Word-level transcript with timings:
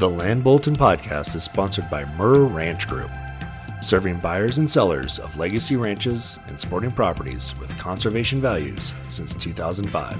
The 0.00 0.08
Land 0.08 0.42
Bulletin 0.42 0.74
podcast 0.74 1.36
is 1.36 1.42
sponsored 1.42 1.90
by 1.90 2.06
Mirr 2.14 2.44
Ranch 2.44 2.88
Group, 2.88 3.10
serving 3.82 4.18
buyers 4.18 4.56
and 4.56 4.70
sellers 4.70 5.18
of 5.18 5.36
legacy 5.36 5.76
ranches 5.76 6.38
and 6.46 6.58
sporting 6.58 6.90
properties 6.90 7.54
with 7.60 7.76
conservation 7.76 8.40
values 8.40 8.94
since 9.10 9.34
2005. 9.34 10.16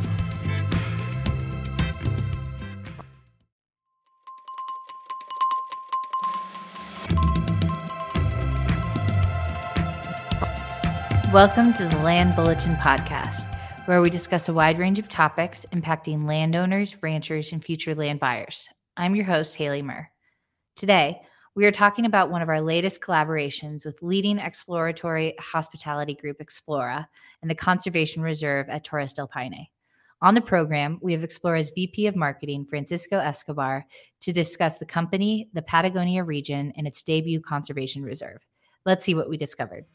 Welcome 11.32 11.72
to 11.72 11.88
the 11.88 12.02
Land 12.04 12.36
Bulletin 12.36 12.74
podcast, 12.74 13.48
where 13.86 14.02
we 14.02 14.10
discuss 14.10 14.50
a 14.50 14.52
wide 14.52 14.76
range 14.76 14.98
of 14.98 15.08
topics 15.08 15.64
impacting 15.72 16.26
landowners, 16.26 17.02
ranchers, 17.02 17.50
and 17.50 17.64
future 17.64 17.94
land 17.94 18.20
buyers. 18.20 18.68
I'm 19.00 19.16
your 19.16 19.24
host, 19.24 19.56
Haley 19.56 19.80
Mirr. 19.80 20.10
Today, 20.76 21.22
we 21.54 21.64
are 21.64 21.72
talking 21.72 22.04
about 22.04 22.30
one 22.30 22.42
of 22.42 22.50
our 22.50 22.60
latest 22.60 23.00
collaborations 23.00 23.82
with 23.82 23.96
leading 24.02 24.38
exploratory 24.38 25.34
hospitality 25.40 26.14
group 26.14 26.36
Explora 26.38 27.06
and 27.40 27.50
the 27.50 27.54
Conservation 27.54 28.22
Reserve 28.22 28.68
at 28.68 28.84
Torres 28.84 29.14
del 29.14 29.26
Paine. 29.26 29.68
On 30.20 30.34
the 30.34 30.42
program, 30.42 30.98
we 31.00 31.12
have 31.12 31.22
Explora's 31.22 31.72
VP 31.74 32.08
of 32.08 32.14
Marketing, 32.14 32.66
Francisco 32.66 33.18
Escobar, 33.18 33.86
to 34.20 34.34
discuss 34.34 34.76
the 34.76 34.84
company, 34.84 35.48
the 35.54 35.62
Patagonia 35.62 36.22
region, 36.22 36.70
and 36.76 36.86
its 36.86 37.02
debut 37.02 37.40
conservation 37.40 38.02
reserve. 38.02 38.46
Let's 38.84 39.02
see 39.02 39.14
what 39.14 39.30
we 39.30 39.38
discovered. 39.38 39.86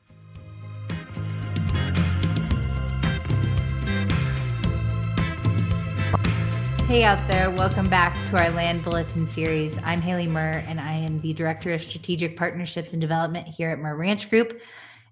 Hey 6.95 7.03
out 7.03 7.29
there, 7.29 7.51
welcome 7.51 7.89
back 7.89 8.13
to 8.29 8.41
our 8.41 8.49
Land 8.51 8.81
Bulletin 8.85 9.27
series. 9.27 9.77
I'm 9.83 9.99
Haley 9.99 10.29
Mirr, 10.29 10.63
and 10.65 10.79
I 10.79 10.93
am 10.93 11.19
the 11.19 11.33
Director 11.33 11.73
of 11.73 11.83
Strategic 11.83 12.37
Partnerships 12.37 12.93
and 12.93 13.01
Development 13.01 13.45
here 13.45 13.69
at 13.71 13.79
Mirr 13.79 13.97
Ranch 13.97 14.29
Group. 14.29 14.61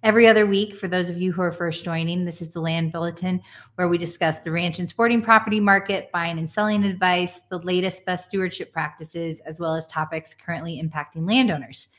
Every 0.01 0.25
other 0.25 0.45
week, 0.45 0.77
for 0.77 0.87
those 0.87 1.09
of 1.09 1.17
you 1.17 1.33
who 1.33 1.41
are 1.41 1.51
first 1.51 1.83
joining, 1.83 2.23
this 2.23 2.41
is 2.41 2.51
the 2.51 2.61
Land 2.61 2.93
Bulletin 2.93 3.41
where 3.75 3.89
we 3.89 3.97
discuss 3.97 4.39
the 4.39 4.51
ranch 4.51 4.79
and 4.79 4.87
sporting 4.87 5.21
property 5.21 5.59
market, 5.59 6.09
buying 6.13 6.37
and 6.37 6.49
selling 6.49 6.85
advice, 6.85 7.41
the 7.49 7.59
latest 7.59 8.05
best 8.05 8.27
stewardship 8.27 8.71
practices, 8.71 9.41
as 9.41 9.59
well 9.59 9.75
as 9.75 9.85
topics 9.85 10.33
currently 10.33 10.81
impacting 10.81 11.27
landowners. 11.27 11.89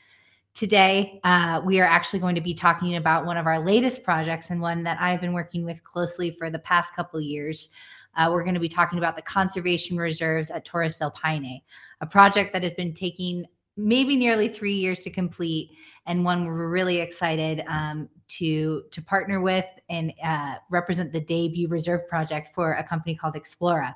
Today, 0.55 1.19
uh, 1.25 1.61
we 1.63 1.79
are 1.79 1.85
actually 1.85 2.21
going 2.21 2.35
to 2.35 2.41
be 2.41 2.53
talking 2.55 2.95
about 2.95 3.25
one 3.25 3.37
of 3.37 3.45
our 3.45 3.59
latest 3.59 4.03
projects 4.03 4.49
and 4.49 4.61
one 4.61 4.83
that 4.83 4.99
I've 4.99 5.21
been 5.21 5.33
working 5.33 5.63
with 5.63 5.83
closely 5.83 6.31
for 6.31 6.49
the 6.49 6.57
past 6.57 6.95
couple 6.95 7.21
years. 7.21 7.69
Uh, 8.15 8.29
we're 8.31 8.43
going 8.43 8.53
to 8.53 8.59
be 8.59 8.69
talking 8.69 8.97
about 8.97 9.15
the 9.15 9.21
conservation 9.21 9.97
reserves 9.97 10.49
at 10.49 10.65
Torres 10.65 10.97
del 10.97 11.11
Paine, 11.11 11.61
a 12.01 12.05
project 12.05 12.53
that 12.53 12.63
has 12.63 12.73
been 12.73 12.93
taking 12.93 13.45
maybe 13.77 14.15
nearly 14.15 14.47
three 14.47 14.75
years 14.75 14.99
to 14.99 15.09
complete, 15.09 15.71
and 16.05 16.23
one 16.23 16.45
we're 16.45 16.69
really 16.69 16.99
excited 16.99 17.63
um, 17.67 18.09
to 18.27 18.83
to 18.91 19.01
partner 19.01 19.41
with 19.41 19.65
and 19.89 20.13
uh, 20.23 20.55
represent 20.69 21.11
the 21.11 21.21
debut 21.21 21.67
reserve 21.67 22.07
project 22.07 22.49
for 22.53 22.73
a 22.73 22.83
company 22.83 23.15
called 23.15 23.35
Explora. 23.35 23.95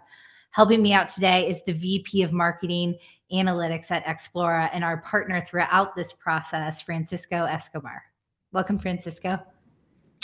Helping 0.52 0.82
me 0.82 0.94
out 0.94 1.08
today 1.08 1.48
is 1.48 1.64
the 1.64 1.74
VP 1.74 2.24
of 2.24 2.34
Marketing 2.34 2.98
Analytics 3.32 3.92
at 3.92 4.04
Explora 4.06 4.70
and 4.74 4.84
our 4.84 4.98
partner 4.98 5.44
throughout 5.46 5.96
this 5.96 6.12
process, 6.12 6.82
Francisco 6.82 7.46
Escobar. 7.46 8.04
Welcome, 8.52 8.80
Francisco. 8.80 9.40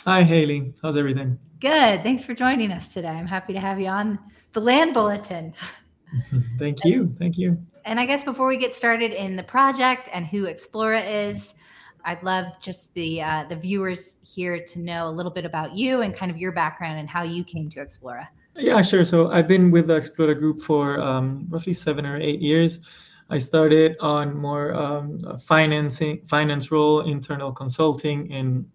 Hi, 0.05 0.21
Haley. 0.21 0.71
How's 0.83 0.97
everything? 0.97 1.39
Good. 1.59 2.03
Thanks 2.03 2.23
for 2.23 2.35
joining 2.35 2.71
us 2.71 2.93
today. 2.93 3.07
I'm 3.07 3.25
happy 3.25 3.53
to 3.53 3.59
have 3.59 3.79
you 3.79 3.87
on 3.87 4.19
the 4.53 4.61
Land 4.61 4.93
Bulletin. 4.93 5.51
Thank 6.59 6.85
you. 6.85 7.11
Thank 7.17 7.39
you. 7.39 7.57
And 7.85 7.99
I 7.99 8.05
guess 8.05 8.23
before 8.23 8.45
we 8.47 8.57
get 8.57 8.75
started 8.75 9.13
in 9.13 9.35
the 9.35 9.41
project 9.41 10.07
and 10.13 10.27
who 10.27 10.43
Explora 10.43 11.03
is, 11.03 11.55
I'd 12.03 12.21
love 12.21 12.45
just 12.61 12.93
the 12.93 13.23
uh, 13.23 13.45
the 13.49 13.55
viewers 13.55 14.17
here 14.23 14.63
to 14.63 14.79
know 14.79 15.09
a 15.09 15.09
little 15.09 15.31
bit 15.31 15.43
about 15.43 15.73
you 15.73 16.03
and 16.03 16.15
kind 16.15 16.29
of 16.29 16.37
your 16.37 16.51
background 16.51 16.99
and 16.99 17.09
how 17.09 17.23
you 17.23 17.43
came 17.43 17.67
to 17.71 17.79
Explora. 17.79 18.27
Yeah, 18.55 18.83
sure. 18.83 19.05
So 19.05 19.31
I've 19.31 19.47
been 19.47 19.71
with 19.71 19.87
the 19.87 19.95
Explora 19.95 20.37
Group 20.37 20.61
for 20.61 20.99
um, 21.01 21.47
roughly 21.49 21.73
seven 21.73 22.05
or 22.05 22.17
eight 22.21 22.41
years. 22.41 22.79
I 23.31 23.39
started 23.39 23.97
on 23.99 24.37
more 24.37 24.71
um, 24.75 25.39
financing, 25.39 26.21
finance 26.27 26.71
role, 26.71 27.01
internal 27.01 27.51
consulting 27.51 28.29
in 28.29 28.69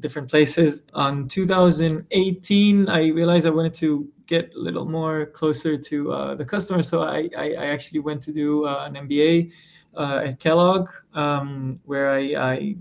different 0.00 0.30
places. 0.30 0.84
On 0.94 1.26
2018, 1.26 2.88
I 2.88 3.08
realized 3.08 3.46
I 3.46 3.50
wanted 3.50 3.74
to 3.74 4.08
get 4.26 4.52
a 4.54 4.58
little 4.58 4.84
more 4.84 5.26
closer 5.26 5.76
to 5.76 6.12
uh, 6.12 6.34
the 6.34 6.44
customer, 6.44 6.82
so 6.82 7.02
I, 7.02 7.28
I, 7.36 7.52
I, 7.54 7.66
actually 7.66 8.00
went 8.00 8.22
to 8.22 8.32
do 8.32 8.66
uh, 8.66 8.84
an 8.84 8.94
MBA 8.94 9.52
uh, 9.96 10.22
at 10.26 10.38
Kellogg, 10.38 10.88
um, 11.14 11.76
where 11.84 12.10
I, 12.10 12.34
I, 12.36 12.76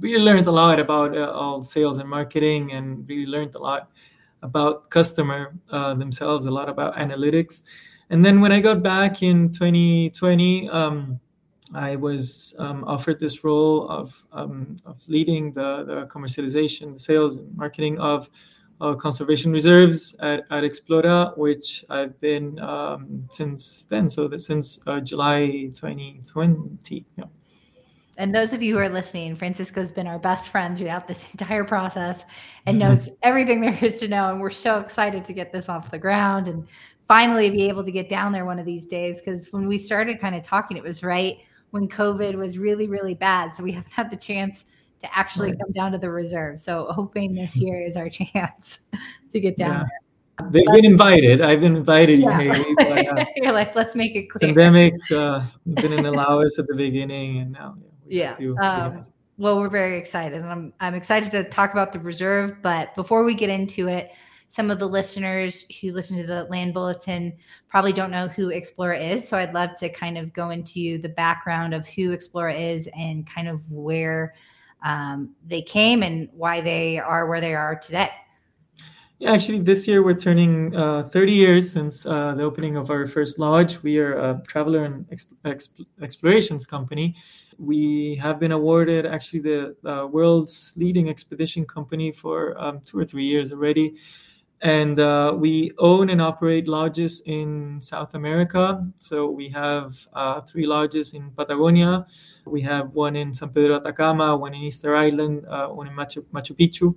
really 0.00 0.24
learned 0.24 0.48
a 0.48 0.50
lot 0.50 0.80
about 0.80 1.16
uh, 1.16 1.30
all 1.30 1.62
sales 1.62 1.98
and 1.98 2.08
marketing, 2.08 2.72
and 2.72 3.08
really 3.08 3.26
learned 3.26 3.54
a 3.54 3.60
lot 3.60 3.90
about 4.42 4.90
customer 4.90 5.54
uh, 5.70 5.94
themselves, 5.94 6.46
a 6.46 6.50
lot 6.50 6.68
about 6.68 6.96
analytics. 6.96 7.62
And 8.10 8.24
then 8.24 8.40
when 8.40 8.52
I 8.52 8.60
got 8.60 8.82
back 8.82 9.22
in 9.22 9.50
2020. 9.52 10.68
Um, 10.68 11.20
I 11.72 11.96
was 11.96 12.54
um, 12.58 12.84
offered 12.84 13.18
this 13.18 13.42
role 13.42 13.88
of, 13.88 14.22
um, 14.32 14.76
of 14.84 15.00
leading 15.08 15.52
the, 15.52 15.84
the 15.84 16.06
commercialization, 16.06 16.92
the 16.92 16.98
sales, 16.98 17.36
and 17.36 17.56
marketing 17.56 17.98
of 17.98 18.28
uh, 18.80 18.94
conservation 18.94 19.50
reserves 19.52 20.14
at, 20.20 20.40
at 20.50 20.64
Explora, 20.64 21.36
which 21.38 21.84
I've 21.88 22.20
been 22.20 22.58
um, 22.58 23.26
since 23.30 23.84
then. 23.84 24.10
So 24.10 24.28
that 24.28 24.38
since 24.38 24.78
uh, 24.86 25.00
July 25.00 25.70
2020. 25.74 27.06
Yeah. 27.16 27.24
And 28.16 28.32
those 28.32 28.52
of 28.52 28.62
you 28.62 28.74
who 28.74 28.80
are 28.80 28.88
listening, 28.88 29.34
Francisco's 29.34 29.90
been 29.90 30.06
our 30.06 30.18
best 30.18 30.50
friend 30.50 30.76
throughout 30.76 31.08
this 31.08 31.30
entire 31.32 31.64
process 31.64 32.24
and 32.66 32.78
mm-hmm. 32.78 32.88
knows 32.90 33.08
everything 33.22 33.60
there 33.60 33.78
is 33.80 34.00
to 34.00 34.08
know. 34.08 34.30
And 34.30 34.40
we're 34.40 34.50
so 34.50 34.80
excited 34.80 35.24
to 35.24 35.32
get 35.32 35.52
this 35.52 35.68
off 35.68 35.90
the 35.90 35.98
ground 35.98 36.48
and 36.48 36.66
finally 37.08 37.50
be 37.50 37.68
able 37.68 37.84
to 37.84 37.90
get 37.90 38.08
down 38.08 38.32
there 38.32 38.44
one 38.44 38.58
of 38.58 38.66
these 38.66 38.86
days. 38.86 39.20
Because 39.20 39.48
when 39.52 39.66
we 39.66 39.78
started 39.78 40.20
kind 40.20 40.34
of 40.34 40.42
talking, 40.42 40.76
it 40.76 40.82
was 40.82 41.02
right 41.02 41.38
when 41.74 41.88
COVID 41.88 42.36
was 42.36 42.56
really, 42.56 42.86
really 42.86 43.14
bad. 43.14 43.52
So 43.52 43.64
we 43.64 43.72
haven't 43.72 43.92
had 43.92 44.08
the 44.08 44.16
chance 44.16 44.64
to 45.00 45.18
actually 45.18 45.50
right. 45.50 45.58
come 45.58 45.72
down 45.72 45.90
to 45.90 45.98
the 45.98 46.08
reserve. 46.08 46.60
So 46.60 46.86
hoping 46.88 47.34
this 47.34 47.60
year 47.60 47.80
is 47.80 47.96
our 47.96 48.08
chance 48.20 48.78
to 49.32 49.40
get 49.40 49.56
down 49.56 49.80
yeah. 49.80 49.84
there. 50.38 50.50
They've 50.50 50.72
been 50.72 50.84
invited. 50.84 51.40
I've 51.40 51.60
been 51.60 51.74
invited 51.74 52.20
yeah. 52.20 52.40
you, 52.40 52.52
Haley. 52.52 52.74
But, 52.78 53.18
uh, 53.18 53.24
You're 53.34 53.52
like, 53.52 53.74
let's 53.74 53.96
make 53.96 54.14
it 54.14 54.30
clear. 54.30 54.50
Pandemic 54.50 54.94
uh, 55.10 55.42
didn't 55.74 56.06
allow 56.06 56.42
us 56.42 56.60
at 56.60 56.68
the 56.68 56.76
beginning, 56.76 57.38
and 57.38 57.52
now 57.52 57.76
yeah. 58.06 58.36
yeah. 58.38 58.52
Um, 58.60 59.02
well, 59.36 59.58
we're 59.58 59.68
very 59.68 59.98
excited, 59.98 60.38
and 60.38 60.48
I'm 60.48 60.72
I'm 60.80 60.94
excited 60.94 61.32
to 61.32 61.42
talk 61.42 61.72
about 61.72 61.92
the 61.92 62.00
reserve. 62.00 62.62
But 62.62 62.94
before 62.94 63.24
we 63.24 63.34
get 63.34 63.50
into 63.50 63.88
it, 63.88 64.12
some 64.54 64.70
of 64.70 64.78
the 64.78 64.86
listeners 64.86 65.66
who 65.80 65.90
listen 65.90 66.16
to 66.16 66.24
the 66.24 66.44
land 66.44 66.72
bulletin 66.72 67.32
probably 67.66 67.92
don't 67.92 68.12
know 68.12 68.28
who 68.28 68.50
Explora 68.50 69.02
is. 69.02 69.26
So 69.26 69.36
I'd 69.36 69.52
love 69.52 69.70
to 69.80 69.88
kind 69.88 70.16
of 70.16 70.32
go 70.32 70.50
into 70.50 70.96
the 70.98 71.08
background 71.08 71.74
of 71.74 71.88
who 71.88 72.16
Explora 72.16 72.56
is 72.56 72.88
and 72.96 73.26
kind 73.26 73.48
of 73.48 73.68
where 73.72 74.32
um, 74.84 75.34
they 75.44 75.60
came 75.60 76.04
and 76.04 76.28
why 76.32 76.60
they 76.60 77.00
are 77.00 77.26
where 77.26 77.40
they 77.40 77.56
are 77.56 77.74
today. 77.74 78.10
Yeah, 79.18 79.32
actually, 79.32 79.58
this 79.58 79.88
year 79.88 80.04
we're 80.04 80.14
turning 80.14 80.76
uh, 80.76 81.08
30 81.08 81.32
years 81.32 81.72
since 81.72 82.06
uh, 82.06 82.34
the 82.36 82.44
opening 82.44 82.76
of 82.76 82.90
our 82.90 83.08
first 83.08 83.40
lodge. 83.40 83.82
We 83.82 83.98
are 83.98 84.12
a 84.12 84.42
traveler 84.46 84.84
and 84.84 85.04
exp- 85.08 85.34
exp- 85.44 85.84
explorations 86.00 86.64
company. 86.64 87.16
We 87.58 88.14
have 88.16 88.38
been 88.38 88.52
awarded 88.52 89.04
actually 89.04 89.40
the 89.40 89.76
uh, 89.84 90.06
world's 90.06 90.74
leading 90.76 91.08
expedition 91.08 91.64
company 91.64 92.12
for 92.12 92.56
um, 92.56 92.82
two 92.84 93.00
or 93.00 93.04
three 93.04 93.24
years 93.24 93.52
already 93.52 93.96
and 94.62 94.98
uh, 94.98 95.34
we 95.36 95.72
own 95.78 96.10
and 96.10 96.22
operate 96.22 96.66
lodges 96.66 97.22
in 97.26 97.80
South 97.80 98.14
America. 98.14 98.86
So 98.96 99.28
we 99.30 99.48
have 99.50 99.94
uh, 100.12 100.40
three 100.40 100.66
lodges 100.66 101.12
in 101.14 101.30
Patagonia. 101.32 102.06
We 102.46 102.62
have 102.62 102.90
one 102.94 103.16
in 103.16 103.32
San 103.32 103.50
Pedro 103.50 103.76
Atacama, 103.76 104.36
one 104.36 104.54
in 104.54 104.62
Easter 104.62 104.96
Island, 104.96 105.44
uh, 105.46 105.68
one 105.68 105.88
in 105.88 105.94
Machu, 105.94 106.24
Machu 106.32 106.56
Picchu, 106.56 106.94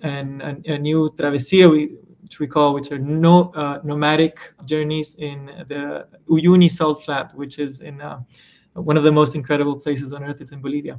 and 0.00 0.42
a, 0.42 0.78
new 0.78 1.10
travesía, 1.10 1.70
which 1.70 2.40
we 2.40 2.46
call, 2.46 2.74
which 2.74 2.90
are 2.90 2.98
no, 2.98 3.52
uh, 3.54 3.80
nomadic 3.84 4.38
journeys 4.64 5.14
in 5.16 5.46
the 5.68 6.06
Uyuni 6.28 6.70
Salt 6.70 7.04
Flat, 7.04 7.34
which 7.34 7.58
is 7.58 7.82
in 7.82 8.00
uh, 8.00 8.20
one 8.74 8.96
of 8.96 9.04
the 9.04 9.12
most 9.12 9.34
incredible 9.34 9.78
places 9.78 10.12
on 10.12 10.24
earth. 10.24 10.40
It's 10.40 10.52
in 10.52 10.62
Bolivia. 10.62 10.98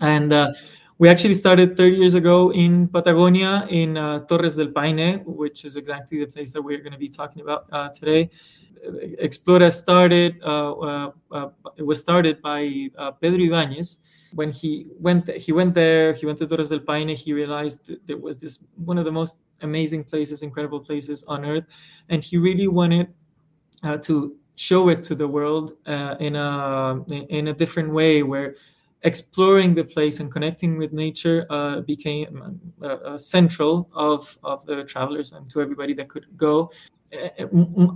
And 0.00 0.32
uh, 0.32 0.52
we 0.98 1.08
actually 1.08 1.34
started 1.34 1.76
30 1.76 1.96
years 1.96 2.14
ago 2.14 2.52
in 2.52 2.88
Patagonia, 2.88 3.66
in 3.70 3.96
uh, 3.96 4.20
Torres 4.20 4.56
del 4.56 4.72
Paine, 4.72 5.22
which 5.24 5.64
is 5.64 5.76
exactly 5.76 6.18
the 6.18 6.26
place 6.26 6.52
that 6.52 6.60
we're 6.60 6.78
going 6.78 6.92
to 6.92 6.98
be 6.98 7.08
talking 7.08 7.42
about 7.42 7.66
uh, 7.72 7.88
today. 7.88 8.28
Explora 9.22 9.72
started, 9.72 10.40
uh, 10.44 10.72
uh, 10.72 11.10
uh, 11.30 11.48
it 11.76 11.86
was 11.86 12.00
started 12.00 12.42
by 12.42 12.88
Pedro 13.20 13.44
Ibanez. 13.44 13.98
When 14.34 14.50
he 14.50 14.86
went, 14.98 15.28
he 15.30 15.52
went 15.52 15.74
there, 15.74 16.12
he 16.12 16.26
went 16.26 16.38
to 16.38 16.46
Torres 16.46 16.68
del 16.68 16.80
Paine, 16.80 17.14
he 17.14 17.32
realized 17.32 17.92
there 18.06 18.18
was 18.18 18.38
this 18.38 18.58
one 18.76 18.98
of 18.98 19.04
the 19.04 19.12
most 19.12 19.40
amazing 19.62 20.04
places, 20.04 20.42
incredible 20.42 20.80
places 20.80 21.24
on 21.24 21.44
earth. 21.44 21.64
And 22.08 22.22
he 22.22 22.36
really 22.36 22.68
wanted 22.68 23.12
to 24.02 24.36
show 24.56 24.88
it 24.88 25.04
to 25.04 25.14
the 25.14 25.26
world 25.26 25.74
uh, 25.86 26.16
in 26.18 26.34
a 26.34 27.04
in 27.08 27.48
a 27.48 27.52
different 27.52 27.92
way 27.92 28.24
where 28.24 28.56
exploring 29.02 29.74
the 29.74 29.84
place 29.84 30.20
and 30.20 30.30
connecting 30.30 30.76
with 30.76 30.92
nature 30.92 31.46
uh, 31.50 31.80
became 31.80 32.60
uh, 32.82 32.86
uh 32.86 33.18
central 33.18 33.88
of, 33.94 34.36
of 34.42 34.64
the 34.66 34.82
travelers 34.84 35.32
and 35.32 35.48
to 35.50 35.60
everybody 35.60 35.94
that 35.94 36.08
could 36.08 36.26
go. 36.36 36.70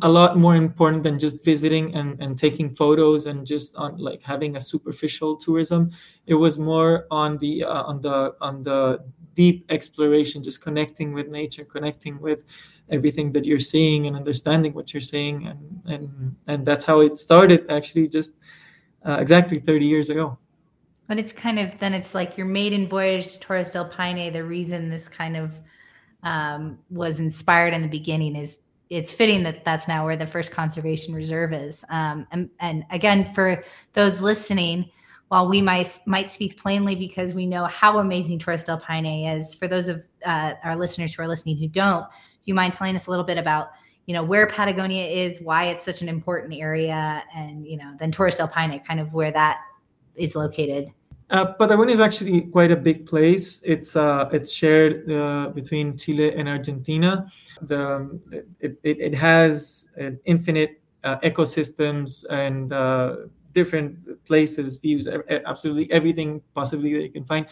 A 0.02 0.08
lot 0.08 0.38
more 0.38 0.56
important 0.56 1.02
than 1.02 1.18
just 1.18 1.44
visiting 1.44 1.94
and, 1.94 2.18
and 2.22 2.38
taking 2.38 2.74
photos 2.74 3.26
and 3.26 3.46
just 3.46 3.76
on 3.76 3.98
like 3.98 4.22
having 4.22 4.56
a 4.56 4.60
superficial 4.60 5.36
tourism. 5.36 5.90
It 6.26 6.34
was 6.34 6.58
more 6.58 7.06
on 7.10 7.36
the 7.36 7.64
uh, 7.64 7.82
on 7.82 8.00
the 8.00 8.34
on 8.40 8.62
the 8.62 9.04
deep 9.34 9.66
exploration 9.68 10.42
just 10.42 10.62
connecting 10.62 11.12
with 11.12 11.28
nature 11.28 11.64
connecting 11.64 12.20
with 12.20 12.44
everything 12.90 13.32
that 13.32 13.44
you're 13.44 13.58
seeing 13.58 14.06
and 14.06 14.16
understanding 14.16 14.72
what 14.72 14.94
you're 14.94 15.02
seeing. 15.02 15.46
And 15.46 15.82
and 15.84 16.36
and 16.46 16.64
that's 16.64 16.86
how 16.86 17.00
it 17.00 17.18
started 17.18 17.70
actually 17.70 18.08
just 18.08 18.38
uh, 19.06 19.18
exactly 19.20 19.58
30 19.58 19.84
years 19.84 20.08
ago 20.08 20.38
and 21.12 21.20
it's 21.20 21.32
kind 21.32 21.60
of 21.60 21.78
then 21.78 21.94
it's 21.94 22.14
like 22.14 22.36
your 22.36 22.46
maiden 22.46 22.88
voyage 22.88 23.34
to 23.34 23.38
torres 23.38 23.70
del 23.70 23.84
paine 23.84 24.32
the 24.32 24.42
reason 24.42 24.88
this 24.88 25.08
kind 25.08 25.36
of 25.36 25.60
um, 26.24 26.78
was 26.90 27.20
inspired 27.20 27.74
in 27.74 27.82
the 27.82 27.88
beginning 27.88 28.34
is 28.34 28.60
it's 28.92 29.10
fitting 29.10 29.42
that 29.42 29.64
that's 29.64 29.88
now 29.88 30.04
where 30.04 30.16
the 30.16 30.26
first 30.26 30.50
conservation 30.50 31.14
reserve 31.14 31.54
is. 31.54 31.82
Um, 31.88 32.26
and, 32.30 32.50
and 32.60 32.84
again, 32.90 33.32
for 33.32 33.64
those 33.94 34.20
listening, 34.20 34.90
while 35.28 35.48
we 35.48 35.62
might 35.62 35.98
might 36.04 36.30
speak 36.30 36.60
plainly 36.60 36.94
because 36.94 37.32
we 37.32 37.46
know 37.46 37.64
how 37.64 38.00
amazing 38.00 38.38
Torres 38.38 38.64
del 38.64 38.78
Paine 38.78 39.26
is, 39.26 39.54
for 39.54 39.66
those 39.66 39.88
of 39.88 40.04
uh, 40.26 40.52
our 40.62 40.76
listeners 40.76 41.14
who 41.14 41.22
are 41.22 41.28
listening 41.28 41.56
who 41.56 41.68
don't, 41.68 42.04
do 42.04 42.44
you 42.44 42.54
mind 42.54 42.74
telling 42.74 42.94
us 42.94 43.06
a 43.06 43.10
little 43.10 43.24
bit 43.24 43.38
about 43.38 43.70
you 44.04 44.12
know 44.12 44.22
where 44.22 44.46
Patagonia 44.46 45.06
is, 45.06 45.40
why 45.40 45.68
it's 45.68 45.82
such 45.82 46.02
an 46.02 46.08
important 46.10 46.52
area, 46.52 47.24
and 47.34 47.66
you 47.66 47.78
know 47.78 47.94
then 47.98 48.12
Torres 48.12 48.34
del 48.34 48.46
Paine, 48.46 48.78
kind 48.80 49.00
of 49.00 49.14
where 49.14 49.32
that 49.32 49.58
is 50.16 50.36
located? 50.36 50.92
Uh, 51.32 51.46
Patagonia 51.54 51.94
is 51.94 52.00
actually 52.00 52.42
quite 52.42 52.70
a 52.70 52.76
big 52.76 53.06
place. 53.06 53.62
It's 53.64 53.96
uh, 53.96 54.28
it's 54.32 54.52
shared 54.52 55.10
uh, 55.10 55.48
between 55.48 55.96
Chile 55.96 56.34
and 56.36 56.46
Argentina. 56.46 57.26
The 57.62 58.20
it, 58.60 58.78
it, 58.82 59.00
it 59.00 59.14
has 59.14 59.88
infinite 60.26 60.82
uh, 61.04 61.18
ecosystems 61.20 62.26
and 62.28 62.70
uh, 62.70 63.16
different 63.52 64.24
places, 64.26 64.76
views, 64.76 65.08
absolutely 65.46 65.90
everything 65.90 66.42
possibly 66.54 66.92
that 66.94 67.02
you 67.02 67.10
can 67.10 67.24
find. 67.24 67.46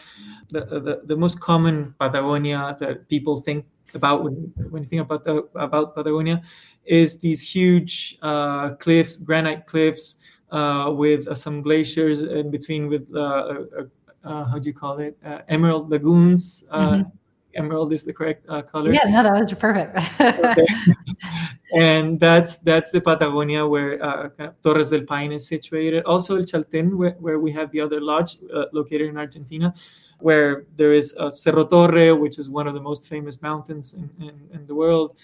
The, 0.49 0.65
the, 0.65 1.01
the 1.05 1.17
most 1.17 1.39
common 1.39 1.95
Patagonia 1.99 2.77
that 2.79 3.09
people 3.09 3.41
think 3.41 3.65
about 3.93 4.23
when, 4.23 4.53
when 4.69 4.83
you 4.83 4.89
think 4.89 5.01
about 5.01 5.23
the, 5.23 5.47
about 5.55 5.95
Patagonia 5.95 6.41
is 6.85 7.19
these 7.19 7.41
huge 7.41 8.17
uh, 8.21 8.75
cliffs, 8.75 9.17
granite 9.17 9.65
cliffs 9.65 10.17
uh, 10.17 10.40
with 10.51 11.27
uh, 11.27 11.35
some 11.35 11.61
glaciers 11.61 12.21
in 12.21 12.51
between 12.51 12.87
with 12.87 13.07
uh, 13.13 13.19
uh, 13.19 13.83
uh, 14.23 14.45
how 14.45 14.59
do 14.59 14.69
you 14.69 14.73
call 14.73 14.99
it 14.99 15.17
emerald 15.49 15.89
lagoons. 15.89 16.63
Mm-hmm. 16.71 17.09
Emerald 17.53 17.91
is 17.91 18.05
the 18.05 18.13
correct 18.13 18.47
color. 18.71 18.93
Yeah, 18.93 19.03
no, 19.09 19.23
that 19.23 19.33
was 19.33 19.53
perfect. 19.53 19.97
okay. 20.19 20.65
And 21.73 22.19
that's 22.19 22.57
that's 22.59 22.91
the 22.91 22.99
Patagonia 22.99 23.65
where 23.65 24.01
of 24.01 24.61
Torres 24.61 24.89
del 24.89 25.03
Paine 25.03 25.33
is 25.33 25.47
situated. 25.47 26.03
Also, 26.03 26.35
El 26.35 26.43
Chaltén, 26.43 26.95
where, 26.95 27.15
where 27.19 27.39
we 27.39 27.51
have 27.53 27.71
the 27.71 27.79
other 27.79 28.01
lodge 28.01 28.37
located 28.73 29.07
in 29.07 29.17
Argentina 29.17 29.73
where 30.21 30.65
there 30.75 30.93
is 30.93 31.15
Cerro 31.31 31.65
Torre, 31.65 32.15
which 32.15 32.37
is 32.37 32.49
one 32.49 32.67
of 32.67 32.73
the 32.73 32.81
most 32.81 33.09
famous 33.09 33.41
mountains 33.41 33.93
in, 33.93 34.09
in, 34.19 34.49
in 34.53 34.65
the 34.65 34.75
world. 34.75 35.17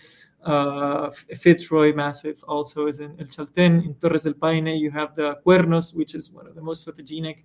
Uh, 0.43 1.09
Fitzroy 1.35 1.93
Massif 1.93 2.43
also 2.47 2.87
is 2.87 2.99
in 2.99 3.19
El 3.19 3.27
Chaltén. 3.27 3.83
In 3.83 3.95
Torres 3.95 4.23
del 4.23 4.33
Paine, 4.33 4.77
you 4.77 4.91
have 4.91 5.15
the 5.15 5.37
Cuernos, 5.45 5.95
which 5.95 6.15
is 6.15 6.31
one 6.31 6.47
of 6.47 6.55
the 6.55 6.61
most 6.61 6.85
photogenic 6.85 7.43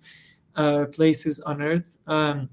uh, 0.55 0.85
places 0.85 1.39
on 1.41 1.61
Earth. 1.61 1.97
Um, 2.07 2.49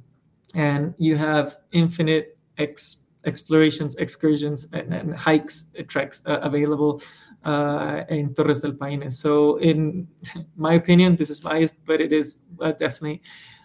and 0.54 0.94
you 0.98 1.16
have 1.16 1.58
infinite 1.72 2.36
ex- 2.58 3.04
explorations, 3.24 3.94
excursions, 3.96 4.66
and, 4.72 4.92
and 4.92 5.14
hikes, 5.14 5.70
uh, 5.78 5.82
treks 5.86 6.22
uh, 6.26 6.40
available 6.40 7.02
uh, 7.44 8.02
in 8.08 8.34
Torres 8.34 8.62
del 8.62 8.72
Paine. 8.72 9.10
So, 9.10 9.56
in 9.58 10.08
my 10.56 10.74
opinion, 10.74 11.16
this 11.16 11.30
is 11.30 11.40
biased, 11.40 11.84
but 11.84 12.00
it 12.00 12.12
is 12.12 12.38
uh, 12.60 12.72
definitely 12.72 13.22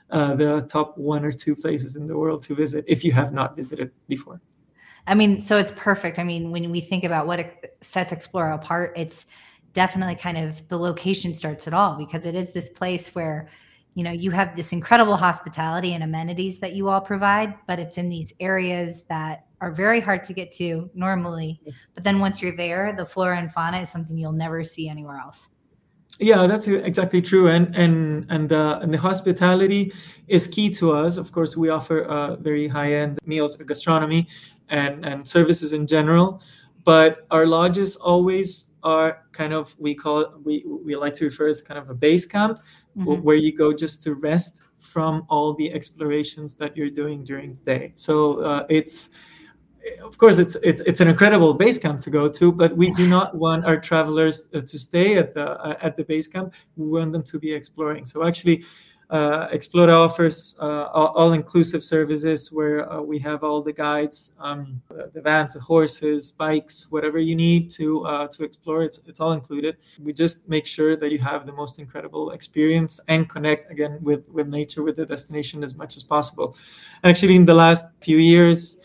the 0.10 0.66
top 0.70 0.98
one 0.98 1.26
or 1.26 1.32
two 1.32 1.56
places 1.56 1.96
in 1.96 2.08
the 2.08 2.18
world 2.18 2.42
to 2.44 2.54
visit 2.54 2.86
if 2.88 3.04
you 3.04 3.12
have 3.12 3.34
not 3.34 3.56
visited 3.56 3.92
before. 4.08 4.40
I 5.08 5.16
mean, 5.16 5.40
so 5.40 5.58
it's 5.58 5.72
perfect. 5.72 6.18
I 6.20 6.24
mean, 6.24 6.52
when 6.52 6.72
we 6.72 6.82
think 6.82 7.04
about 7.04 7.28
what 7.28 7.46
sets 7.82 8.12
Explora 8.12 8.56
apart, 8.56 8.94
it's 8.96 9.26
definitely 9.74 10.16
kind 10.16 10.38
of 10.38 10.68
the 10.70 10.78
location 10.78 11.36
starts 11.36 11.68
it 11.68 11.74
all 11.74 11.96
because 11.96 12.26
it 12.26 12.34
is 12.34 12.54
this 12.54 12.70
place 12.70 13.14
where 13.14 13.48
you 13.94 14.04
know 14.04 14.12
you 14.12 14.32
have 14.32 14.56
this 14.56 14.72
incredible 14.74 15.18
hospitality 15.18 15.94
and 15.94 16.04
amenities 16.04 16.60
that 16.60 16.74
you 16.74 16.88
all 16.88 17.02
provide 17.02 17.54
but 17.68 17.78
it's 17.78 17.98
in 17.98 18.10
these 18.10 18.34
areas 18.40 19.04
that 19.04 19.46
are 19.62 19.72
very 19.72 20.00
hard 20.00 20.24
to 20.24 20.34
get 20.34 20.52
to 20.52 20.90
normally. 20.94 21.60
But 21.94 22.04
then 22.04 22.20
once 22.20 22.42
you're 22.42 22.56
there 22.56 22.94
the 22.98 23.06
flora 23.06 23.38
and 23.38 23.52
fauna 23.52 23.82
is 23.82 23.90
something 23.90 24.18
you'll 24.18 24.32
never 24.32 24.64
see 24.64 24.88
anywhere 24.88 25.18
else. 25.18 25.50
Yeah 26.20 26.48
that's 26.48 26.68
exactly 26.68 27.22
true. 27.22 27.48
And 27.50 27.76
and 27.76 28.26
and, 28.30 28.54
uh, 28.54 28.80
and 28.82 28.94
the 28.94 28.98
hospitality 28.98 29.94
is 30.28 30.48
key 30.48 30.70
to 30.72 30.94
us. 30.94 31.18
Of 31.18 31.32
course 31.34 31.58
we 31.58 31.70
offer 31.70 32.06
uh, 32.06 32.38
very 32.38 32.68
high 32.68 32.94
end 32.94 33.20
meals 33.26 33.56
gastronomy 33.58 34.28
and, 34.70 35.06
and 35.06 35.28
services 35.28 35.74
in 35.74 35.88
general. 35.88 36.42
But 36.84 37.26
our 37.32 37.48
lodges 37.48 37.96
always 37.96 38.66
are 38.84 39.24
kind 39.32 39.52
of 39.52 39.76
we 39.80 39.96
call 39.96 40.34
we 40.44 40.64
we 40.66 40.96
like 40.96 41.16
to 41.16 41.26
refer 41.26 41.48
as 41.48 41.62
kind 41.62 41.80
of 41.80 41.90
a 41.90 41.96
base 41.96 42.26
camp 42.26 42.60
mm-hmm. 42.96 43.24
where 43.24 43.36
you 43.36 43.52
go 43.52 43.74
just 43.74 44.04
to 44.04 44.14
rest 44.14 44.62
from 44.78 45.26
all 45.30 45.54
the 45.56 45.74
explorations 45.74 46.54
that 46.56 46.78
you're 46.78 46.92
doing 46.92 47.24
during 47.24 47.56
the 47.56 47.78
day. 47.80 47.92
So 47.96 48.42
uh, 48.42 48.66
it's 48.70 49.10
of 50.04 50.18
course 50.18 50.38
it's, 50.40 50.56
it's 50.64 50.82
it's 50.82 51.00
an 51.00 51.08
incredible 51.08 51.54
base 51.54 51.78
camp 51.78 52.02
to 52.02 52.10
go 52.10 52.28
to 52.28 52.52
but 52.52 52.76
we 52.76 52.90
do 52.92 53.08
not 53.08 53.36
want 53.36 53.66
our 53.66 53.80
travelers 53.80 54.50
uh, 54.54 54.62
to 54.62 54.80
stay 54.80 55.18
at 55.18 55.34
the 55.34 55.52
uh, 55.62 55.78
at 55.82 55.96
the 55.96 56.04
base 56.04 56.28
camp 56.28 56.54
we 56.76 56.88
want 56.88 57.12
them 57.12 57.22
to 57.22 57.38
be 57.38 57.54
exploring 57.54 58.04
so 58.06 58.26
actually 58.26 58.64
uh, 59.10 59.48
offers 59.90 60.56
uh, 60.60 60.86
all 60.94 61.34
inclusive 61.34 61.84
services 61.84 62.52
where 62.52 62.92
uh, 62.92 63.02
we 63.02 63.20
have 63.20 63.44
all 63.44 63.62
the 63.62 63.74
guides, 63.74 64.34
um, 64.40 64.82
the 65.14 65.22
vans, 65.22 65.54
the 65.54 65.60
horses, 65.60 66.32
bikes, 66.32 66.88
whatever 66.90 67.20
you 67.20 67.36
need 67.36 67.70
to 67.72 68.06
uh, 68.06 68.28
to 68.28 68.44
explore. 68.44 68.84
It's, 68.84 69.00
it's 69.06 69.20
all 69.20 69.34
included. 69.34 69.78
We 70.02 70.14
just 70.14 70.48
make 70.50 70.66
sure 70.66 70.96
that 70.96 71.12
you 71.12 71.20
have 71.20 71.46
the 71.46 71.54
most 71.54 71.80
incredible 71.80 72.32
experience 72.32 73.00
and 73.08 73.30
connect 73.30 73.72
again 73.72 74.00
with, 74.02 74.28
with 74.30 74.48
nature, 74.48 74.84
with 74.84 74.96
the 74.96 75.06
destination 75.06 75.64
as 75.64 75.76
much 75.76 75.98
as 75.98 76.04
possible. 76.04 76.58
Actually, 77.04 77.36
in 77.36 77.46
the 77.46 77.54
last 77.54 77.86
few 78.02 78.18
years, 78.18 78.80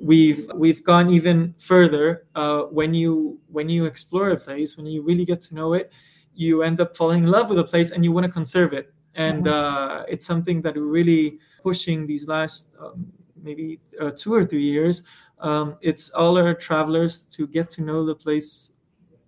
we've 0.00 0.50
we've 0.54 0.82
gone 0.84 1.10
even 1.12 1.54
further. 1.58 2.26
Uh, 2.34 2.62
when 2.62 2.94
you 2.94 3.38
when 3.48 3.68
you 3.68 3.84
explore 3.84 4.30
a 4.30 4.36
place, 4.36 4.76
when 4.76 4.86
you 4.86 5.02
really 5.02 5.24
get 5.24 5.42
to 5.42 5.54
know 5.54 5.74
it, 5.74 5.92
you 6.34 6.62
end 6.62 6.80
up 6.80 6.96
falling 6.96 7.24
in 7.24 7.30
love 7.30 7.50
with 7.50 7.58
a 7.58 7.64
place 7.64 7.90
and 7.90 8.04
you 8.04 8.12
want 8.12 8.24
to 8.24 8.32
conserve 8.32 8.72
it 8.72 8.92
and 9.16 9.48
uh, 9.48 10.04
it's 10.08 10.24
something 10.24 10.62
that 10.62 10.76
we're 10.76 10.82
really 10.82 11.38
pushing 11.62 12.06
these 12.06 12.28
last 12.28 12.74
um, 12.80 13.12
maybe 13.42 13.80
uh, 14.00 14.10
two 14.10 14.32
or 14.32 14.44
three 14.44 14.62
years. 14.62 15.02
Um, 15.40 15.76
it's 15.80 16.10
all 16.10 16.38
our 16.38 16.54
travelers 16.54 17.26
to 17.26 17.46
get 17.46 17.68
to 17.70 17.82
know 17.82 18.04
the 18.04 18.14
place 18.14 18.72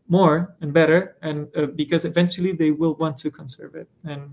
more 0.09 0.57
and 0.61 0.73
better, 0.73 1.17
and 1.23 1.49
uh, 1.57 1.67
because 1.67 2.05
eventually 2.05 2.53
they 2.53 2.71
will 2.71 2.95
want 2.95 3.17
to 3.19 3.31
conserve 3.31 3.75
it. 3.75 3.89
And 4.05 4.31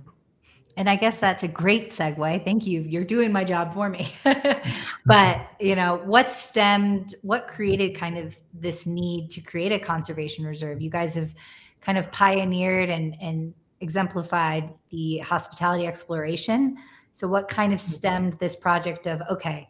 and 0.77 0.89
I 0.89 0.97
guess 0.97 1.19
that's 1.19 1.43
a 1.43 1.47
great 1.47 1.91
segue. 1.91 2.43
Thank 2.43 2.67
you. 2.67 2.81
You're 2.81 3.05
doing 3.05 3.31
my 3.31 3.45
job 3.45 3.73
for 3.73 3.89
me. 3.89 4.11
but, 5.05 5.47
you 5.57 5.73
know, 5.73 6.01
what 6.03 6.29
stemmed, 6.29 7.15
what 7.21 7.47
created 7.47 7.95
kind 7.95 8.17
of 8.17 8.35
this 8.53 8.85
need 8.85 9.31
to 9.31 9.41
create 9.41 9.71
a 9.71 9.79
conservation 9.79 10.45
reserve? 10.45 10.81
You 10.81 10.89
guys 10.89 11.15
have 11.15 11.33
kind 11.79 11.97
of 11.97 12.11
pioneered 12.11 12.89
and 12.89 13.15
and 13.21 13.53
exemplified 13.81 14.73
the 14.89 15.19
hospitality 15.19 15.87
exploration. 15.87 16.77
So, 17.13 17.27
what 17.27 17.47
kind 17.47 17.73
of 17.73 17.81
stemmed 17.81 18.33
this 18.33 18.55
project 18.55 19.07
of, 19.07 19.21
okay, 19.29 19.69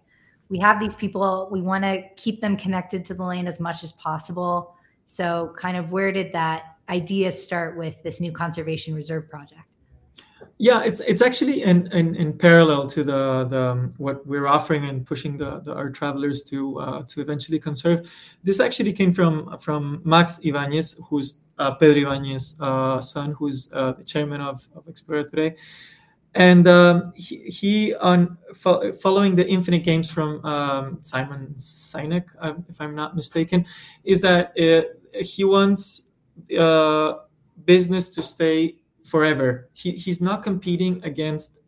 we 0.50 0.60
have 0.60 0.80
these 0.80 0.96
people, 0.96 1.50
we 1.52 1.62
want 1.62 1.84
to 1.84 2.04
keep 2.16 2.42
them 2.42 2.56
connected 2.58 3.04
to 3.06 3.14
the 3.14 3.24
land 3.24 3.48
as 3.48 3.60
much 3.60 3.84
as 3.84 3.92
possible. 3.94 4.76
So, 5.06 5.54
kind 5.58 5.78
of 5.78 5.92
where 5.92 6.12
did 6.12 6.34
that 6.34 6.76
idea 6.90 7.32
start 7.32 7.78
with 7.78 8.02
this 8.04 8.20
new 8.20 8.32
conservation 8.32 8.94
reserve 8.94 9.30
project? 9.30 9.62
Yeah, 10.58 10.84
it's 10.84 11.02
it's 11.02 11.22
actually 11.22 11.64
in, 11.64 11.92
in, 11.92 12.16
in 12.16 12.38
parallel 12.38 12.88
to 12.88 13.04
the 13.04 13.46
the 13.50 13.60
um, 13.60 13.94
what 13.98 14.26
we're 14.26 14.48
offering 14.48 14.86
and 14.86 15.06
pushing 15.06 15.38
the, 15.38 15.60
the 15.60 15.74
our 15.74 15.90
travelers 15.90 16.44
to 16.46 16.80
uh, 16.80 17.04
to 17.04 17.22
eventually 17.22 17.60
conserve. 17.60 18.10
This 18.44 18.62
actually 18.62 18.94
came 18.94 19.14
from 19.14 19.58
from 19.60 20.02
Max 20.06 20.40
Ibanez, 20.42 20.96
who's 21.10 21.40
Pedro 21.58 22.12
Ibanez's 22.12 22.56
uh, 22.60 23.00
son, 23.00 23.32
who's 23.32 23.70
uh, 23.74 23.94
the 23.94 24.04
chairman 24.04 24.42
of, 24.42 24.68
of 24.76 24.86
Explora 24.86 25.30
today. 25.30 25.56
And 26.34 26.68
um, 26.68 27.14
he, 27.16 27.38
he, 27.44 27.96
on 27.96 28.38
fo- 28.54 28.92
following 28.92 29.36
the 29.36 29.48
Infinite 29.48 29.86
Games 29.86 30.12
from 30.12 30.44
um, 30.46 30.98
Simon 31.02 31.54
Sinek, 31.56 32.26
um, 32.40 32.66
if 32.68 32.82
I'm 32.82 32.94
not 32.94 33.16
mistaken, 33.16 33.66
is 34.04 34.20
that 34.22 34.52
it, 34.56 35.02
he 35.14 35.46
wants 35.46 36.02
uh, 36.60 37.14
business 37.64 38.10
to 38.16 38.22
stay 38.22 38.76
forever. 39.06 39.70
He, 39.74 39.92
he's 39.92 40.20
not 40.20 40.44
competing 40.44 41.02
against 41.06 41.60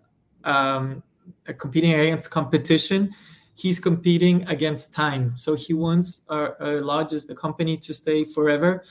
um, 0.43 1.01
uh, 1.47 1.53
competing 1.53 1.93
against 1.93 2.29
competition. 2.29 3.13
He's 3.55 3.79
competing 3.79 4.47
against 4.47 4.93
time. 4.93 5.35
So 5.35 5.55
he 5.55 5.73
wants 5.73 6.23
our, 6.29 6.61
our 6.61 6.81
lodges, 6.81 7.25
the 7.25 7.35
company, 7.35 7.77
to 7.77 7.93
stay 7.93 8.23
forever. 8.23 8.83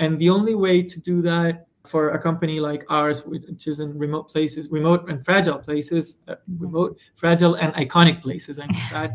And 0.00 0.18
the 0.18 0.30
only 0.30 0.54
way 0.54 0.82
to 0.82 1.00
do 1.00 1.22
that 1.22 1.66
for 1.86 2.10
a 2.10 2.18
company 2.18 2.58
like 2.58 2.84
ours, 2.88 3.24
which 3.24 3.66
is 3.66 3.80
in 3.80 3.96
remote 3.98 4.28
places, 4.28 4.68
remote 4.70 5.08
and 5.08 5.24
fragile 5.24 5.58
places, 5.58 6.22
uh, 6.26 6.34
remote, 6.58 6.98
fragile, 7.16 7.54
and 7.54 7.72
iconic 7.74 8.20
places, 8.22 8.58
I 8.58 8.66
mean 8.66 8.80
that, 8.92 9.12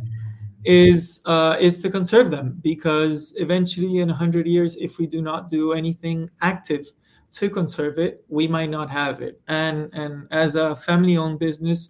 is 0.64 1.22
uh, 1.26 1.58
is 1.60 1.80
to 1.84 1.90
conserve 1.90 2.32
them 2.32 2.60
because 2.62 3.34
eventually, 3.38 3.98
in 3.98 4.10
hundred 4.10 4.48
years, 4.48 4.76
if 4.78 4.98
we 4.98 5.06
do 5.08 5.22
not 5.22 5.50
do 5.50 5.74
anything 5.74 6.30
active 6.42 6.86
to 7.34 7.50
conserve 7.50 8.00
it, 8.00 8.24
we 8.30 8.48
might 8.48 8.70
not 8.70 8.90
have 8.90 9.22
it. 9.22 9.42
And 9.48 9.92
and 9.94 10.28
as 10.32 10.56
a 10.56 10.76
family-owned 10.76 11.40
business. 11.40 11.90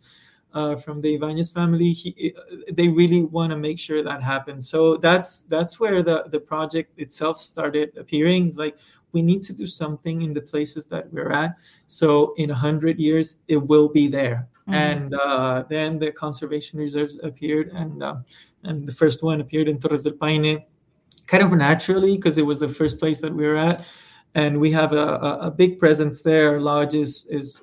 Uh, 0.55 0.73
from 0.77 1.01
the 1.01 1.15
Ibanez 1.15 1.51
family, 1.51 1.91
he, 1.91 2.33
they 2.71 2.87
really 2.87 3.23
want 3.23 3.51
to 3.51 3.57
make 3.57 3.77
sure 3.77 4.01
that 4.01 4.23
happens. 4.23 4.69
So 4.69 4.95
that's 4.95 5.43
that's 5.43 5.81
where 5.81 6.01
the 6.01 6.23
the 6.31 6.39
project 6.39 6.97
itself 6.97 7.41
started 7.41 7.91
appearing. 7.97 8.47
It's 8.47 8.55
like 8.55 8.77
we 9.11 9.21
need 9.21 9.43
to 9.43 9.53
do 9.53 9.67
something 9.67 10.21
in 10.21 10.31
the 10.33 10.39
places 10.39 10.85
that 10.87 11.11
we're 11.11 11.31
at. 11.31 11.57
So 11.87 12.33
in 12.37 12.51
a 12.51 12.55
hundred 12.55 12.99
years, 12.99 13.43
it 13.49 13.57
will 13.57 13.89
be 13.89 14.07
there. 14.07 14.47
Mm-hmm. 14.67 14.73
And 14.73 15.13
uh, 15.13 15.63
then 15.69 15.99
the 15.99 16.11
conservation 16.11 16.79
reserves 16.79 17.19
appeared, 17.21 17.67
and 17.75 18.01
uh, 18.01 18.15
and 18.63 18.87
the 18.87 18.93
first 18.93 19.23
one 19.23 19.41
appeared 19.41 19.67
in 19.67 19.77
Torres 19.77 20.03
del 20.03 20.13
Paine, 20.13 20.63
kind 21.27 21.43
of 21.43 21.51
naturally 21.51 22.15
because 22.15 22.37
it 22.37 22.45
was 22.45 22.61
the 22.61 22.69
first 22.69 22.97
place 22.97 23.19
that 23.19 23.33
we 23.35 23.45
were 23.45 23.57
at, 23.57 23.85
and 24.35 24.59
we 24.59 24.71
have 24.71 24.93
a, 24.93 25.19
a, 25.29 25.31
a 25.47 25.51
big 25.51 25.79
presence 25.79 26.21
there. 26.21 26.61
Lodge 26.61 26.95
is 26.95 27.25
is 27.29 27.61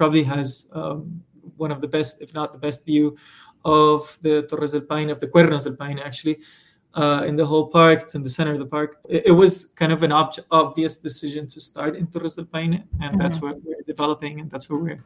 probably 0.00 0.22
has 0.22 0.66
um, 0.72 1.22
one 1.60 1.70
of 1.70 1.80
the 1.80 1.88
best, 1.88 2.20
if 2.20 2.34
not 2.34 2.52
the 2.52 2.58
best, 2.58 2.84
view 2.84 3.16
of 3.64 4.18
the 4.22 4.42
Torres 4.48 4.72
del 4.72 4.80
Paine, 4.82 5.10
of 5.10 5.20
the 5.20 5.26
Cuernos 5.26 5.64
del 5.64 5.76
Paine, 5.76 5.98
actually 5.98 6.40
uh, 6.94 7.24
in 7.26 7.36
the 7.36 7.46
whole 7.46 7.68
park. 7.68 8.02
It's 8.02 8.14
in 8.14 8.22
the 8.22 8.30
center 8.30 8.52
of 8.52 8.58
the 8.58 8.66
park. 8.66 8.98
It, 9.08 9.26
it 9.26 9.32
was 9.32 9.66
kind 9.66 9.92
of 9.92 10.02
an 10.02 10.12
ob- 10.12 10.34
obvious 10.50 10.96
decision 10.96 11.46
to 11.48 11.60
start 11.60 11.96
in 11.96 12.06
Torres 12.06 12.34
del 12.34 12.46
Paine, 12.46 12.84
and 13.00 13.12
mm-hmm. 13.12 13.18
that's 13.18 13.40
what 13.40 13.62
we're 13.62 13.82
developing, 13.86 14.40
and 14.40 14.50
that's 14.50 14.68
what 14.68 14.80
we're 14.82 15.04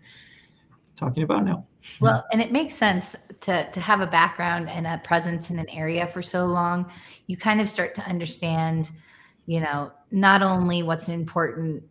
talking 0.96 1.24
about 1.24 1.44
now. 1.44 1.66
Well, 2.00 2.24
and 2.32 2.40
it 2.40 2.52
makes 2.52 2.74
sense 2.74 3.16
to 3.40 3.68
to 3.70 3.80
have 3.80 4.00
a 4.00 4.06
background 4.06 4.68
and 4.68 4.86
a 4.86 4.98
presence 5.04 5.50
in 5.50 5.58
an 5.58 5.68
area 5.68 6.06
for 6.06 6.22
so 6.22 6.46
long. 6.46 6.90
You 7.26 7.36
kind 7.36 7.60
of 7.60 7.68
start 7.68 7.94
to 7.96 8.02
understand, 8.02 8.90
you 9.46 9.60
know, 9.60 9.92
not 10.10 10.42
only 10.42 10.82
what's 10.82 11.08
important 11.08 11.82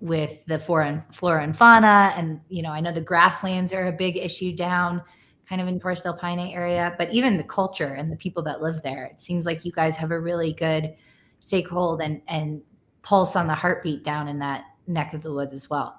with 0.00 0.44
the 0.46 0.58
flora 0.58 0.88
and, 0.88 1.02
flora 1.14 1.42
and 1.42 1.56
fauna, 1.56 2.12
and 2.16 2.40
you 2.48 2.62
know, 2.62 2.70
I 2.70 2.80
know 2.80 2.92
the 2.92 3.00
grasslands 3.00 3.72
are 3.72 3.86
a 3.86 3.92
big 3.92 4.16
issue 4.16 4.54
down 4.54 5.02
kind 5.48 5.60
of 5.60 5.68
in 5.68 5.80
Torres 5.80 6.00
del 6.00 6.14
Paine 6.14 6.52
area, 6.52 6.94
but 6.98 7.10
even 7.12 7.36
the 7.36 7.44
culture 7.44 7.94
and 7.94 8.12
the 8.12 8.16
people 8.16 8.42
that 8.42 8.60
live 8.60 8.82
there. 8.82 9.06
It 9.06 9.20
seems 9.20 9.46
like 9.46 9.64
you 9.64 9.72
guys 9.72 9.96
have 9.96 10.10
a 10.10 10.20
really 10.20 10.52
good 10.52 10.94
stakehold 11.40 12.04
and 12.04 12.20
and 12.28 12.60
pulse 13.02 13.36
on 13.36 13.46
the 13.46 13.54
heartbeat 13.54 14.04
down 14.04 14.28
in 14.28 14.38
that 14.40 14.64
neck 14.86 15.14
of 15.14 15.22
the 15.22 15.32
woods 15.32 15.52
as 15.52 15.70
well. 15.70 15.98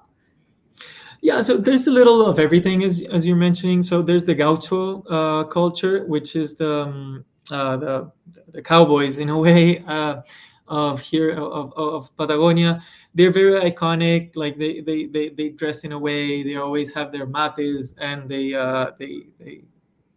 Yeah, 1.22 1.40
so 1.40 1.56
there's 1.56 1.86
a 1.86 1.90
little 1.90 2.24
of 2.24 2.38
everything 2.38 2.84
as 2.84 3.02
as 3.10 3.26
you're 3.26 3.36
mentioning. 3.36 3.82
So 3.82 4.02
there's 4.02 4.24
the 4.24 4.34
gaucho 4.34 5.02
uh, 5.02 5.44
culture, 5.44 6.06
which 6.06 6.36
is 6.36 6.56
the 6.56 6.82
um, 6.82 7.24
uh, 7.50 7.76
the 7.76 8.12
the 8.52 8.62
cowboys 8.62 9.18
in 9.18 9.28
a 9.28 9.38
way. 9.38 9.84
Uh, 9.86 10.22
of 10.70 11.00
here 11.00 11.32
of, 11.32 11.72
of 11.76 12.16
Patagonia. 12.16 12.80
They're 13.14 13.32
very 13.32 13.70
iconic. 13.70 14.30
Like 14.36 14.56
they, 14.56 14.80
they 14.80 15.06
they 15.06 15.28
they 15.30 15.48
dress 15.50 15.84
in 15.84 15.92
a 15.92 15.98
way. 15.98 16.42
They 16.42 16.56
always 16.56 16.94
have 16.94 17.12
their 17.12 17.26
mates 17.26 17.94
and 17.98 18.28
they 18.28 18.54
uh, 18.54 18.92
they 18.98 19.26
they 19.38 19.62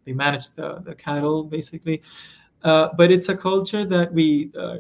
they 0.05 0.13
manage 0.13 0.51
the, 0.51 0.79
the 0.85 0.95
cattle 0.95 1.43
basically. 1.43 2.01
Uh, 2.63 2.89
but 2.95 3.11
it's 3.11 3.27
a 3.27 3.35
culture 3.35 3.83
that 3.83 4.13
we 4.13 4.51
uh, 4.57 4.77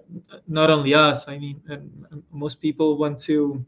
not 0.47 0.69
only 0.69 0.93
us. 0.93 1.27
I 1.27 1.37
mean, 1.37 1.59
most 2.31 2.61
people 2.61 2.97
want 2.97 3.19
to 3.21 3.65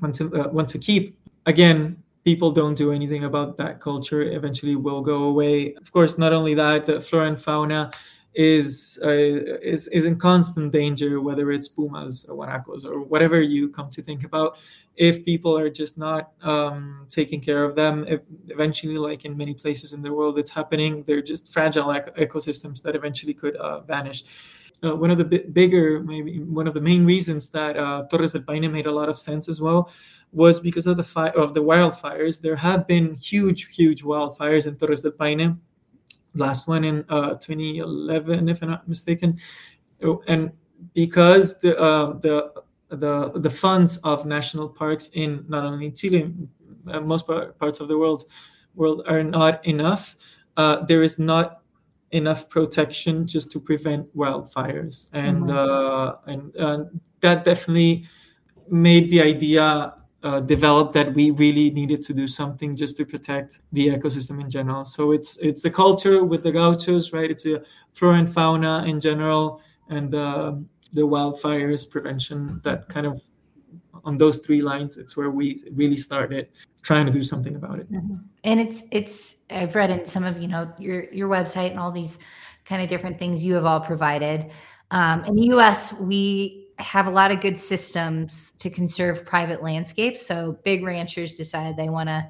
want 0.00 0.14
to 0.14 0.32
uh, 0.34 0.48
want 0.48 0.68
to 0.70 0.78
keep. 0.78 1.18
Again, 1.44 2.00
people 2.24 2.52
don't 2.52 2.76
do 2.76 2.92
anything 2.92 3.24
about 3.24 3.56
that 3.58 3.80
culture. 3.80 4.22
Eventually, 4.22 4.76
will 4.76 5.02
go 5.02 5.24
away. 5.24 5.74
Of 5.74 5.92
course, 5.92 6.16
not 6.16 6.32
only 6.32 6.54
that, 6.54 6.86
the 6.86 7.00
flora 7.00 7.28
and 7.28 7.40
fauna 7.40 7.90
is 8.34 8.98
uh, 9.04 9.10
is 9.10 9.88
is 9.88 10.04
in 10.04 10.16
constant 10.16 10.72
danger, 10.72 11.20
whether 11.20 11.52
it's 11.52 11.68
pumas 11.68 12.24
or 12.26 12.36
guanacos 12.36 12.84
or 12.84 13.00
whatever 13.00 13.40
you 13.40 13.68
come 13.68 13.90
to 13.90 14.02
think 14.02 14.24
about. 14.24 14.56
If 14.96 15.24
people 15.24 15.56
are 15.56 15.70
just 15.70 15.98
not 15.98 16.32
um, 16.42 17.06
taking 17.10 17.40
care 17.40 17.64
of 17.64 17.74
them, 17.74 18.06
eventually, 18.48 18.96
like 18.96 19.24
in 19.24 19.36
many 19.36 19.54
places 19.54 19.92
in 19.92 20.02
the 20.02 20.12
world, 20.12 20.38
it's 20.38 20.50
happening. 20.50 21.02
They're 21.04 21.22
just 21.22 21.52
fragile 21.52 21.90
ec- 21.90 22.16
ecosystems 22.16 22.82
that 22.82 22.94
eventually 22.94 23.34
could 23.34 23.56
uh, 23.56 23.80
vanish. 23.80 24.24
Uh, 24.84 24.96
one 24.96 25.10
of 25.10 25.18
the 25.18 25.24
b- 25.24 25.44
bigger, 25.52 26.00
maybe 26.00 26.40
one 26.40 26.66
of 26.66 26.74
the 26.74 26.80
main 26.80 27.04
reasons 27.04 27.48
that 27.50 27.76
uh, 27.76 28.04
Torres 28.10 28.32
del 28.32 28.42
Paine 28.42 28.70
made 28.72 28.86
a 28.86 28.92
lot 28.92 29.08
of 29.08 29.18
sense 29.18 29.48
as 29.48 29.60
well 29.60 29.90
was 30.32 30.58
because 30.58 30.86
of 30.86 30.96
the 30.96 31.02
fi- 31.02 31.30
of 31.30 31.54
the 31.54 31.62
wildfires. 31.62 32.40
There 32.40 32.56
have 32.56 32.86
been 32.86 33.14
huge, 33.14 33.74
huge 33.74 34.02
wildfires 34.02 34.66
in 34.66 34.76
Torres 34.76 35.02
del 35.02 35.12
Paine 35.12 35.60
last 36.34 36.68
one 36.68 36.84
in 36.84 37.04
uh, 37.08 37.34
2011, 37.34 38.48
if 38.48 38.62
I'm 38.62 38.70
not 38.70 38.88
mistaken. 38.88 39.38
And 40.26 40.52
because 40.94 41.58
the 41.58 41.78
uh, 41.78 42.18
the 42.18 42.52
the 42.88 43.32
the 43.36 43.50
funds 43.50 43.98
of 43.98 44.26
national 44.26 44.68
parks 44.68 45.10
in 45.14 45.44
not 45.48 45.64
only 45.64 45.90
Chile, 45.90 46.32
uh, 46.88 47.00
most 47.00 47.26
parts 47.26 47.80
of 47.80 47.88
the 47.88 47.96
world 47.96 48.24
world 48.74 49.02
are 49.06 49.22
not 49.22 49.64
enough. 49.66 50.16
Uh, 50.56 50.84
there 50.84 51.02
is 51.02 51.18
not 51.18 51.62
enough 52.10 52.48
protection 52.50 53.26
just 53.26 53.50
to 53.52 53.60
prevent 53.60 54.14
wildfires, 54.16 55.08
and 55.12 55.44
mm-hmm. 55.44 55.56
Uh, 55.56 56.14
and 56.26 56.56
uh, 56.56 56.84
that 57.20 57.44
definitely 57.44 58.04
made 58.68 59.10
the 59.10 59.20
idea 59.20 59.94
uh, 60.22 60.40
developed 60.40 60.92
that 60.94 61.12
we 61.14 61.30
really 61.30 61.70
needed 61.70 62.02
to 62.04 62.14
do 62.14 62.28
something 62.28 62.76
just 62.76 62.96
to 62.96 63.04
protect 63.04 63.60
the 63.72 63.88
ecosystem 63.88 64.40
in 64.40 64.48
general. 64.48 64.84
So 64.84 65.12
it's 65.12 65.36
it's 65.38 65.62
the 65.62 65.70
culture 65.70 66.24
with 66.24 66.42
the 66.42 66.52
gauchos, 66.52 67.12
right? 67.12 67.30
It's 67.30 67.42
the 67.42 67.64
flora 67.92 68.18
and 68.18 68.32
fauna 68.32 68.84
in 68.86 69.00
general, 69.00 69.60
and 69.88 70.14
uh, 70.14 70.52
the 70.92 71.02
wildfires 71.02 71.88
prevention. 71.88 72.60
That 72.62 72.88
kind 72.88 73.06
of 73.06 73.20
on 74.04 74.16
those 74.16 74.38
three 74.38 74.60
lines, 74.60 74.96
it's 74.96 75.16
where 75.16 75.30
we 75.30 75.58
really 75.72 75.96
started 75.96 76.48
trying 76.82 77.06
to 77.06 77.12
do 77.12 77.22
something 77.22 77.56
about 77.56 77.78
it. 77.78 77.90
Mm-hmm. 77.90 78.16
And 78.44 78.60
it's 78.60 78.84
it's 78.90 79.36
I've 79.50 79.74
read 79.74 79.90
in 79.90 80.06
some 80.06 80.24
of 80.24 80.40
you 80.40 80.48
know 80.48 80.72
your 80.78 81.04
your 81.10 81.28
website 81.28 81.70
and 81.70 81.80
all 81.80 81.90
these 81.90 82.18
kind 82.64 82.80
of 82.80 82.88
different 82.88 83.18
things 83.18 83.44
you 83.44 83.54
have 83.54 83.64
all 83.64 83.80
provided. 83.80 84.50
Um, 84.92 85.24
in 85.24 85.34
the 85.34 85.46
U.S., 85.46 85.92
we 85.94 86.61
have 86.78 87.06
a 87.06 87.10
lot 87.10 87.30
of 87.30 87.40
good 87.40 87.58
systems 87.58 88.52
to 88.58 88.70
conserve 88.70 89.24
private 89.26 89.62
landscapes. 89.62 90.24
So 90.24 90.58
big 90.64 90.84
ranchers 90.84 91.36
decided 91.36 91.76
they 91.76 91.88
want 91.88 92.08
to 92.08 92.28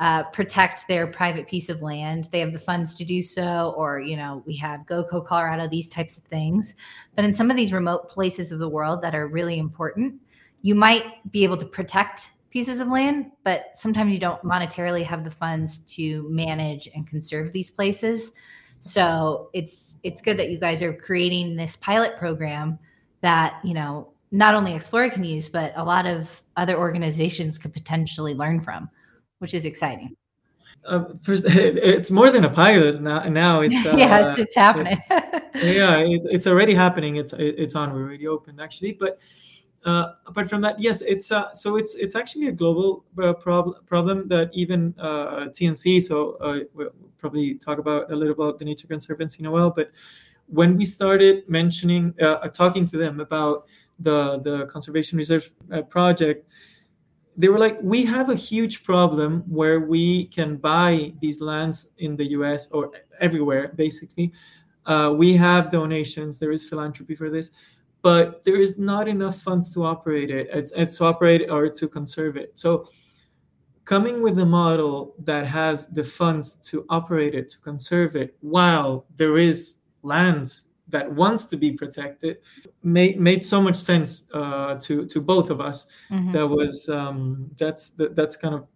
uh, 0.00 0.24
protect 0.24 0.88
their 0.88 1.06
private 1.06 1.46
piece 1.46 1.68
of 1.68 1.82
land. 1.82 2.28
They 2.32 2.40
have 2.40 2.52
the 2.52 2.58
funds 2.58 2.94
to 2.96 3.04
do 3.04 3.22
so, 3.22 3.74
or 3.76 4.00
you 4.00 4.16
know, 4.16 4.42
we 4.46 4.56
have 4.56 4.86
GOCO 4.86 5.24
Colorado, 5.24 5.68
these 5.68 5.88
types 5.88 6.18
of 6.18 6.24
things. 6.24 6.74
But 7.14 7.24
in 7.24 7.32
some 7.32 7.50
of 7.50 7.56
these 7.56 7.72
remote 7.72 8.08
places 8.08 8.50
of 8.50 8.58
the 8.58 8.68
world 8.68 9.02
that 9.02 9.14
are 9.14 9.28
really 9.28 9.58
important, 9.58 10.20
you 10.62 10.74
might 10.74 11.30
be 11.30 11.44
able 11.44 11.56
to 11.58 11.66
protect 11.66 12.30
pieces 12.50 12.80
of 12.80 12.88
land, 12.88 13.30
but 13.44 13.74
sometimes 13.74 14.12
you 14.12 14.18
don't 14.18 14.42
monetarily 14.42 15.04
have 15.04 15.24
the 15.24 15.30
funds 15.30 15.78
to 15.78 16.28
manage 16.30 16.88
and 16.94 17.06
conserve 17.06 17.52
these 17.52 17.70
places. 17.70 18.32
So 18.80 19.50
it's 19.52 19.96
it's 20.02 20.20
good 20.20 20.38
that 20.38 20.50
you 20.50 20.58
guys 20.58 20.82
are 20.82 20.92
creating 20.92 21.56
this 21.56 21.76
pilot 21.76 22.16
program 22.18 22.78
that 23.24 23.58
you 23.64 23.74
know 23.74 24.12
not 24.30 24.54
only 24.54 24.72
Explora 24.72 25.10
can 25.10 25.24
use, 25.24 25.48
but 25.48 25.72
a 25.76 25.84
lot 25.84 26.06
of 26.06 26.42
other 26.56 26.76
organizations 26.76 27.56
could 27.58 27.72
potentially 27.72 28.34
learn 28.34 28.60
from, 28.60 28.90
which 29.38 29.54
is 29.54 29.64
exciting. 29.64 30.14
Uh, 30.84 31.04
first, 31.22 31.44
it's 31.48 32.10
more 32.10 32.30
than 32.30 32.44
a 32.44 32.50
pilot 32.50 33.00
now. 33.00 33.22
Now 33.24 33.62
it's 33.62 33.86
uh, 33.86 33.94
yeah, 33.98 34.26
it's, 34.26 34.38
it's 34.38 34.56
happening. 34.56 34.98
yeah, 35.10 35.98
it, 35.98 36.22
it's 36.30 36.46
already 36.46 36.74
happening. 36.74 37.16
It's 37.16 37.32
it's 37.38 37.74
on. 37.74 37.92
We're 37.94 38.02
already 38.02 38.26
open 38.26 38.60
actually, 38.60 38.92
but 38.92 39.18
uh, 39.84 40.12
apart 40.26 40.48
from 40.48 40.60
that, 40.60 40.78
yes, 40.78 41.00
it's 41.00 41.32
uh, 41.32 41.52
so 41.54 41.76
it's 41.76 41.94
it's 41.94 42.14
actually 42.14 42.48
a 42.48 42.52
global 42.52 43.04
uh, 43.22 43.32
prob- 43.32 43.86
problem 43.86 44.28
that 44.28 44.50
even 44.52 44.94
uh, 44.98 45.46
TNC. 45.56 46.02
So 46.02 46.36
uh, 46.40 46.60
we'll 46.74 46.90
probably 47.18 47.54
talk 47.54 47.78
about 47.78 48.12
a 48.12 48.16
little 48.16 48.34
about 48.34 48.58
the 48.58 48.66
Nature 48.66 48.86
Conservancy 48.86 49.40
in 49.40 49.46
a 49.46 49.50
while, 49.50 49.70
but 49.70 49.90
when 50.46 50.76
we 50.76 50.84
started 50.84 51.48
mentioning, 51.48 52.14
uh, 52.20 52.34
uh, 52.42 52.48
talking 52.48 52.86
to 52.86 52.96
them 52.96 53.20
about 53.20 53.66
the 53.98 54.38
the 54.40 54.66
conservation 54.66 55.18
reserve 55.18 55.50
uh, 55.72 55.82
project, 55.82 56.46
they 57.36 57.48
were 57.48 57.58
like, 57.58 57.78
"We 57.82 58.04
have 58.04 58.30
a 58.30 58.34
huge 58.34 58.84
problem 58.84 59.44
where 59.48 59.80
we 59.80 60.26
can 60.26 60.56
buy 60.56 61.12
these 61.20 61.40
lands 61.40 61.90
in 61.98 62.16
the 62.16 62.30
U.S. 62.38 62.70
or 62.70 62.90
everywhere, 63.20 63.72
basically. 63.74 64.32
Uh, 64.86 65.14
we 65.16 65.34
have 65.34 65.70
donations. 65.70 66.38
There 66.38 66.52
is 66.52 66.68
philanthropy 66.68 67.14
for 67.14 67.30
this." 67.30 67.50
but 68.04 68.44
there 68.44 68.60
is 68.60 68.78
not 68.78 69.08
enough 69.08 69.40
funds 69.40 69.72
to 69.72 69.82
operate 69.82 70.28
it. 70.28 70.46
It's, 70.52 70.74
it's 70.76 70.98
to 70.98 71.04
operate 71.04 71.50
or 71.50 71.70
to 71.70 71.88
conserve 71.88 72.36
it. 72.36 72.50
So 72.58 72.86
coming 73.84 74.22
with 74.22 74.38
a 74.38 74.46
model 74.46 75.14
that 75.20 75.46
has 75.46 75.86
the 75.88 76.04
funds 76.04 76.54
to 76.68 76.84
operate 76.90 77.34
it, 77.34 77.48
to 77.50 77.58
conserve 77.60 78.14
it, 78.14 78.36
while 78.40 79.06
there 79.16 79.38
is 79.38 79.76
lands 80.04 80.66
that 80.88 81.10
wants 81.10 81.46
to 81.46 81.56
be 81.56 81.72
protected, 81.72 82.38
made 82.82 83.18
made 83.18 83.44
so 83.44 83.60
much 83.60 83.76
sense 83.76 84.24
uh, 84.32 84.76
to 84.76 85.06
to 85.06 85.20
both 85.20 85.50
of 85.50 85.60
us. 85.60 85.86
Mm-hmm. 86.10 86.32
That 86.32 86.46
was 86.46 86.88
um, 86.88 87.50
that's 87.56 87.90
that's 87.90 88.36
kind 88.36 88.54
of 88.54 88.66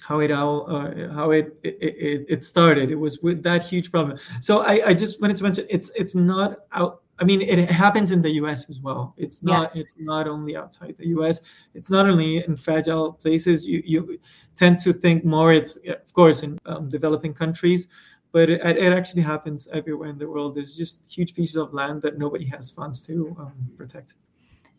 how 0.00 0.20
it 0.20 0.30
all 0.30 0.70
uh, 0.70 1.12
how 1.12 1.30
it, 1.30 1.58
it 1.64 2.26
it 2.28 2.44
started. 2.44 2.90
It 2.90 2.96
was 2.96 3.20
with 3.20 3.42
that 3.42 3.64
huge 3.64 3.90
problem. 3.90 4.18
So 4.40 4.60
I, 4.60 4.88
I 4.88 4.94
just 4.94 5.20
wanted 5.20 5.36
to 5.38 5.42
mention 5.44 5.66
it's 5.70 5.90
it's 5.96 6.14
not 6.14 6.58
out 6.72 7.02
I 7.18 7.24
mean, 7.24 7.40
it 7.40 7.70
happens 7.70 8.12
in 8.12 8.20
the 8.20 8.30
U.S. 8.42 8.68
as 8.68 8.78
well. 8.80 9.14
It's 9.16 9.42
not. 9.42 9.74
Yeah. 9.74 9.82
It's 9.82 9.96
not 9.98 10.28
only 10.28 10.54
outside 10.54 10.96
the 10.98 11.08
U.S. 11.08 11.40
It's 11.74 11.90
not 11.90 12.08
only 12.08 12.44
in 12.44 12.56
fragile 12.56 13.14
places. 13.14 13.66
You 13.66 13.82
you 13.86 14.18
tend 14.54 14.78
to 14.80 14.92
think 14.92 15.24
more. 15.24 15.52
It's 15.52 15.76
of 15.76 16.12
course 16.12 16.42
in 16.42 16.58
um, 16.66 16.88
developing 16.88 17.32
countries, 17.32 17.88
but 18.36 18.50
it, 18.50 18.60
it, 18.64 18.92
actually 18.92 19.22
happens 19.22 19.68
everywhere 19.72 20.10
in 20.10 20.18
the 20.18 20.28
world. 20.28 20.54
There's 20.56 20.76
just 20.76 20.94
huge 21.16 21.34
pieces 21.34 21.56
of 21.56 21.72
land 21.72 22.02
that 22.02 22.18
nobody 22.18 22.46
has 22.46 22.68
funds 22.68 23.06
to 23.06 23.34
um, 23.38 23.54
protect. 23.78 24.14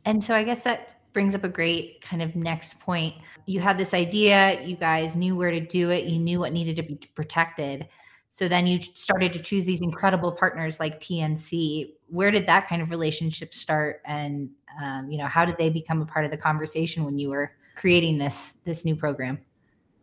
And 0.05 0.23
so 0.23 0.35
I 0.35 0.43
guess 0.43 0.63
that 0.63 0.79
brings 1.13 1.33
up 1.33 1.43
a 1.43 1.49
great 1.49 2.01
kind 2.01 2.21
of 2.21 2.35
next 2.35 2.79
point. 2.79 3.15
You 3.45 3.59
had 3.59 3.77
this 3.77 3.93
idea. 3.93 4.61
You 4.61 4.75
guys 4.75 5.15
knew 5.15 5.35
where 5.35 5.51
to 5.51 5.59
do 5.59 5.89
it. 5.89 6.05
You 6.05 6.19
knew 6.19 6.39
what 6.39 6.53
needed 6.53 6.75
to 6.75 6.83
be 6.83 6.99
protected 7.15 7.87
so 8.37 8.47
then 8.47 8.67
you 8.67 8.79
started 8.79 9.33
to 9.33 9.39
choose 9.39 9.65
these 9.65 9.81
incredible 9.81 10.31
partners 10.31 10.79
like 10.79 10.99
TNC. 10.99 11.93
Where 12.05 12.29
did 12.29 12.45
that 12.45 12.67
kind 12.67 12.83
of 12.83 12.91
relationship 12.91 13.51
start? 13.51 14.03
And 14.05 14.51
um, 14.79 15.09
you 15.09 15.17
know, 15.17 15.25
how 15.25 15.43
did 15.43 15.57
they 15.57 15.71
become 15.71 16.03
a 16.03 16.05
part 16.05 16.23
of 16.23 16.29
the 16.29 16.37
conversation 16.37 17.03
when 17.03 17.17
you 17.17 17.31
were 17.31 17.53
creating 17.75 18.19
this 18.19 18.53
this 18.63 18.85
new 18.85 18.95
program? 18.95 19.39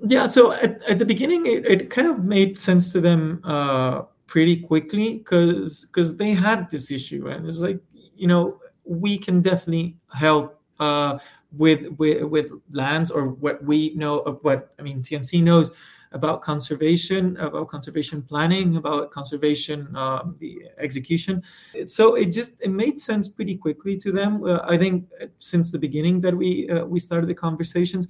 Yeah, 0.06 0.26
so 0.26 0.52
at, 0.52 0.82
at 0.82 0.98
the 0.98 1.04
beginning, 1.06 1.46
it, 1.46 1.66
it 1.66 1.90
kind 1.90 2.08
of 2.08 2.24
made 2.24 2.58
sense 2.58 2.92
to 2.92 3.00
them 3.00 3.40
uh, 3.42 4.02
pretty 4.26 4.58
quickly 4.58 5.18
because 5.18 5.86
because 5.86 6.16
they 6.16 6.34
had 6.34 6.70
this 6.70 6.90
issue, 6.90 7.28
and 7.28 7.46
it 7.46 7.48
was 7.48 7.62
like, 7.62 7.80
you 8.14 8.26
know, 8.26 8.60
we 8.84 9.16
can 9.16 9.40
definitely 9.40 9.96
help 10.12 10.60
uh, 10.78 11.18
with 11.56 11.86
with 11.98 12.22
with 12.24 12.50
lands 12.70 13.10
or 13.10 13.28
what 13.28 13.64
we 13.64 13.94
know 13.94 14.18
of 14.20 14.40
what 14.42 14.74
I 14.78 14.82
mean. 14.82 15.00
TNC 15.00 15.42
knows 15.42 15.70
about 16.12 16.42
conservation, 16.42 17.36
about 17.38 17.68
conservation 17.68 18.20
planning, 18.22 18.76
about 18.76 19.10
conservation 19.10 19.88
uh, 19.96 20.22
the 20.38 20.64
execution. 20.76 21.42
So 21.86 22.14
it 22.14 22.26
just 22.26 22.60
it 22.62 22.70
made 22.70 23.00
sense 23.00 23.26
pretty 23.26 23.56
quickly 23.56 23.96
to 23.98 24.12
them. 24.12 24.44
Uh, 24.44 24.60
I 24.64 24.76
think 24.76 25.08
since 25.38 25.72
the 25.72 25.78
beginning 25.78 26.20
that 26.20 26.36
we 26.36 26.68
uh, 26.68 26.84
we 26.84 26.98
started 26.98 27.26
the 27.26 27.34
conversations, 27.34 28.08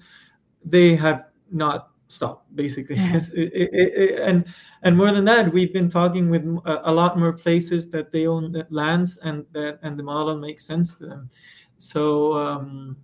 they 0.64 0.96
have 0.96 1.28
not 1.54 1.90
stop 2.08 2.46
basically. 2.54 2.96
it, 2.98 3.32
it, 3.34 3.70
it, 3.74 4.18
and 4.20 4.44
and 4.82 4.96
more 4.96 5.12
than 5.12 5.24
that, 5.24 5.52
we've 5.52 5.72
been 5.72 5.88
talking 5.88 6.28
with 6.28 6.44
a, 6.64 6.90
a 6.90 6.92
lot 6.92 7.18
more 7.18 7.32
places 7.32 7.90
that 7.90 8.10
they 8.10 8.26
own 8.26 8.64
lands 8.70 9.18
and 9.18 9.46
that 9.52 9.78
and 9.82 9.98
the 9.98 10.02
model 10.02 10.36
makes 10.36 10.66
sense 10.66 10.94
to 10.94 11.06
them. 11.06 11.30
So. 11.78 12.34
Um, 12.34 12.96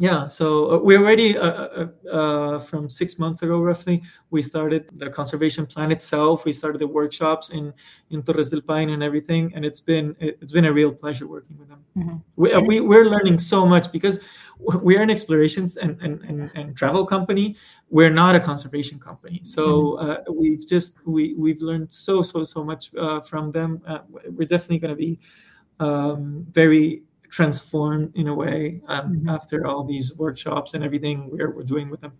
yeah, 0.00 0.26
so 0.26 0.76
uh, 0.76 0.78
we 0.78 0.96
already 0.96 1.36
uh, 1.36 1.50
uh, 1.50 1.86
uh, 2.08 2.58
from 2.60 2.88
six 2.88 3.18
months 3.18 3.42
ago, 3.42 3.60
roughly, 3.60 4.00
we 4.30 4.42
started 4.42 4.88
the 4.92 5.10
conservation 5.10 5.66
plan 5.66 5.90
itself. 5.90 6.44
We 6.44 6.52
started 6.52 6.78
the 6.78 6.86
workshops 6.86 7.50
in 7.50 7.74
in 8.10 8.22
Torres 8.22 8.50
del 8.50 8.60
Paine 8.60 8.90
and 8.90 9.02
everything, 9.02 9.52
and 9.56 9.64
it's 9.64 9.80
been 9.80 10.14
it's 10.20 10.52
been 10.52 10.66
a 10.66 10.72
real 10.72 10.92
pleasure 10.92 11.26
working 11.26 11.58
with 11.58 11.68
them. 11.68 11.84
Mm-hmm. 11.96 12.16
We, 12.36 12.52
uh, 12.52 12.60
we 12.60 12.80
we're 12.80 13.06
learning 13.06 13.38
so 13.38 13.66
much 13.66 13.90
because 13.90 14.20
we're 14.60 15.02
an 15.02 15.10
explorations 15.10 15.76
and, 15.76 16.00
and, 16.00 16.20
and, 16.22 16.50
and, 16.54 16.76
travel 16.76 17.06
company. 17.06 17.56
We're 17.90 18.10
not 18.10 18.34
a 18.36 18.40
conservation 18.40 19.00
company, 19.00 19.40
so 19.42 19.62
mm-hmm. 19.62 20.10
uh, 20.10 20.32
we've 20.32 20.64
just 20.64 21.04
we 21.06 21.34
we've 21.34 21.60
learned 21.60 21.90
so 21.90 22.22
so 22.22 22.44
so 22.44 22.62
much 22.62 22.92
from 23.26 23.50
them. 23.50 23.82
we're 24.30 24.46
definitely 24.46 24.78
going 24.78 24.94
to 24.94 24.96
be 24.96 25.18
um, 25.80 26.46
very 26.50 27.02
transformed 27.30 28.12
in 28.14 28.28
a 28.28 28.34
way 28.34 28.80
um, 28.88 29.16
mm-hmm. 29.16 29.28
after 29.28 29.66
all 29.66 29.84
these 29.84 30.16
workshops 30.16 30.74
and 30.74 30.84
everything 30.84 31.30
we're, 31.30 31.50
we're 31.54 31.62
doing 31.62 31.90
with 31.90 32.00
them. 32.00 32.12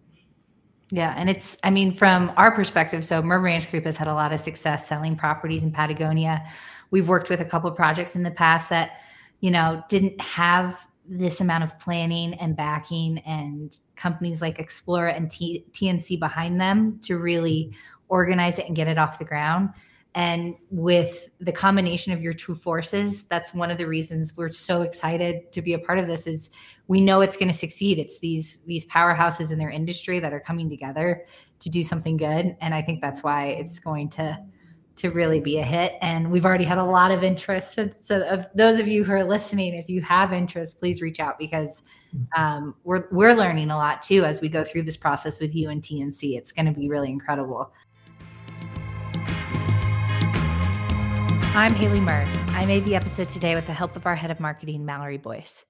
Yeah, 0.90 1.14
and 1.16 1.29
it's 1.29 1.57
I 1.62 1.71
mean 1.71 1.92
from 1.92 2.33
our 2.37 2.51
perspective, 2.51 3.05
so 3.05 3.23
Mirr 3.23 3.40
Ranch 3.40 3.71
Group 3.71 3.85
has 3.85 3.97
had 3.97 4.09
a 4.09 4.14
lot 4.14 4.33
of 4.33 4.40
success 4.40 4.88
selling 4.88 5.16
properties 5.16 5.62
in 5.62 5.71
Patagonia. 5.71 6.47
We've 6.90 7.09
worked 7.09 7.29
with 7.29 7.40
a 7.40 7.44
couple 7.44 7.71
projects 7.73 8.16
in 8.16 8.23
the 8.23 8.31
past 8.31 8.71
that 8.71 8.92
you 9.40 9.51
know 9.51 9.83
didn't 9.88 10.18
have 10.21 10.87
this 11.07 11.40
amount 11.40 11.64
of 11.64 11.79
planning 11.79 12.35
and 12.35 12.57
backing 12.57 13.18
and 13.21 13.79
companies 13.97 14.42
like 14.42 14.59
Explora 14.59 15.16
and 15.16 15.31
T- 15.31 15.64
TNC 15.73 16.18
behind 16.18 16.61
them 16.61 16.99
to 17.03 17.18
really 17.18 17.75
organize 18.09 18.59
it 18.59 18.66
and 18.66 18.77
get 18.77 18.88
it 18.88 18.99
off 18.99 19.18
the 19.18 19.25
ground. 19.25 19.71
And 20.14 20.55
with 20.71 21.29
the 21.38 21.53
combination 21.53 22.12
of 22.12 22.23
your 22.23 22.33
two 22.33 22.55
forces, 22.55 23.25
that's 23.25 23.55
one 23.55 23.71
of 23.71 23.79
the 23.79 23.87
reasons 23.87 24.37
we're 24.37 24.51
so 24.51 24.83
excited 24.83 25.53
to 25.53 25.62
be 25.62 25.75
a 25.75 25.79
part 25.79 25.99
of 25.99 26.07
this 26.07 26.27
is 26.27 26.51
we 26.88 27.01
know 27.01 27.21
it's 27.21 27.37
going 27.37 27.51
to 27.51 27.57
succeed. 27.57 27.99
It's 27.99 28.18
these 28.18 28.59
these 28.66 28.87
powerhouses 28.87 29.53
in 29.53 29.59
their 29.59 29.71
industry 29.71 30.18
that 30.18 30.33
are 30.33 30.40
coming 30.40 30.68
together 30.68 31.27
to 31.61 31.68
do 31.68 31.83
something 31.83 32.16
good. 32.16 32.57
And 32.61 32.75
I 32.75 32.83
think 32.83 33.01
that's 33.01 33.23
why 33.23 33.49
it's 33.49 33.79
going 33.79 34.09
to 34.11 34.42
to 34.99 35.11
really 35.11 35.40
be 35.40 35.59
a 35.59 35.62
hit. 35.62 35.92
And 36.03 36.29
we've 36.31 36.44
already 36.44 36.64
had 36.64 36.79
a 36.79 36.85
lot 36.85 37.12
of 37.12 37.23
interest. 37.23 37.75
So, 37.75 37.88
so 37.97 38.23
of 38.23 38.47
those 38.57 38.81
of 38.81 38.88
you 38.88 39.05
who 39.05 39.12
are 39.12 39.23
listening, 39.23 39.75
if 39.75 39.88
you 39.88 40.03
have 40.03 40.33
interest, 40.33 40.81
please 40.81 41.01
reach 41.01 41.21
out 41.21 41.38
because 41.38 41.83
um, 42.37 42.75
we're 42.83 43.07
we're 43.12 43.35
learning 43.35 43.71
a 43.71 43.77
lot 43.77 44.03
too 44.03 44.25
as 44.25 44.40
we 44.40 44.49
go 44.49 44.64
through 44.64 44.83
this 44.83 44.97
process 44.97 45.38
with 45.38 45.55
you 45.55 45.71
and 45.71 45.83
TNC. 45.83 46.37
It's 46.37 46.51
going 46.51 46.66
to 46.66 46.73
be 46.73 46.88
really 46.88 47.11
incredible. 47.11 47.73
I'm 51.59 51.75
Haley 51.75 51.99
Mirr. 51.99 52.25
I 52.51 52.66
made 52.66 52.85
the 52.85 52.94
episode 52.94 53.27
today 53.27 53.57
with 53.57 53.66
the 53.66 53.73
help 53.73 53.97
of 53.97 54.07
our 54.07 54.14
head 54.14 54.31
of 54.31 54.38
marketing, 54.38 54.85
Mallory 54.85 55.18
Boyce. 55.18 55.64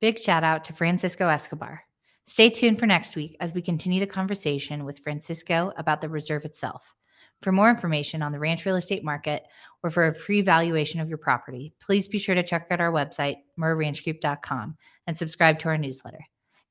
Big 0.00 0.18
shout 0.18 0.42
out 0.42 0.64
to 0.64 0.72
Francisco 0.72 1.28
Escobar. 1.28 1.84
Stay 2.24 2.50
tuned 2.50 2.80
for 2.80 2.86
next 2.86 3.14
week 3.14 3.36
as 3.38 3.54
we 3.54 3.62
continue 3.62 4.00
the 4.00 4.06
conversation 4.08 4.84
with 4.84 4.98
Francisco 4.98 5.72
about 5.76 6.00
the 6.00 6.08
reserve 6.08 6.44
itself. 6.44 6.92
For 7.40 7.52
more 7.52 7.70
information 7.70 8.20
on 8.20 8.32
the 8.32 8.40
ranch 8.40 8.66
real 8.66 8.74
estate 8.74 9.04
market 9.04 9.44
or 9.84 9.90
for 9.90 10.08
a 10.08 10.12
free 10.12 10.42
valuation 10.42 10.98
of 10.98 11.08
your 11.08 11.18
property, 11.18 11.72
please 11.78 12.08
be 12.08 12.18
sure 12.18 12.34
to 12.34 12.42
check 12.42 12.66
out 12.72 12.80
our 12.80 12.90
website, 12.90 13.36
mirrranchgroup.com, 13.60 14.76
and 15.06 15.16
subscribe 15.16 15.60
to 15.60 15.68
our 15.68 15.78
newsletter. 15.78 16.26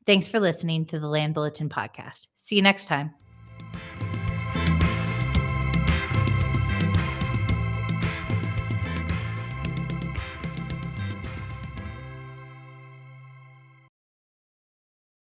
Thanks 0.06 0.28
for 0.28 0.42
listening 0.42 0.88
to 0.88 1.00
the 1.00 1.08
Land 1.08 1.36
Bulletin 1.36 1.70
podcast. 1.70 2.28
See 2.36 2.58
you 2.58 2.62
next 2.62 2.88
time. 2.88 3.14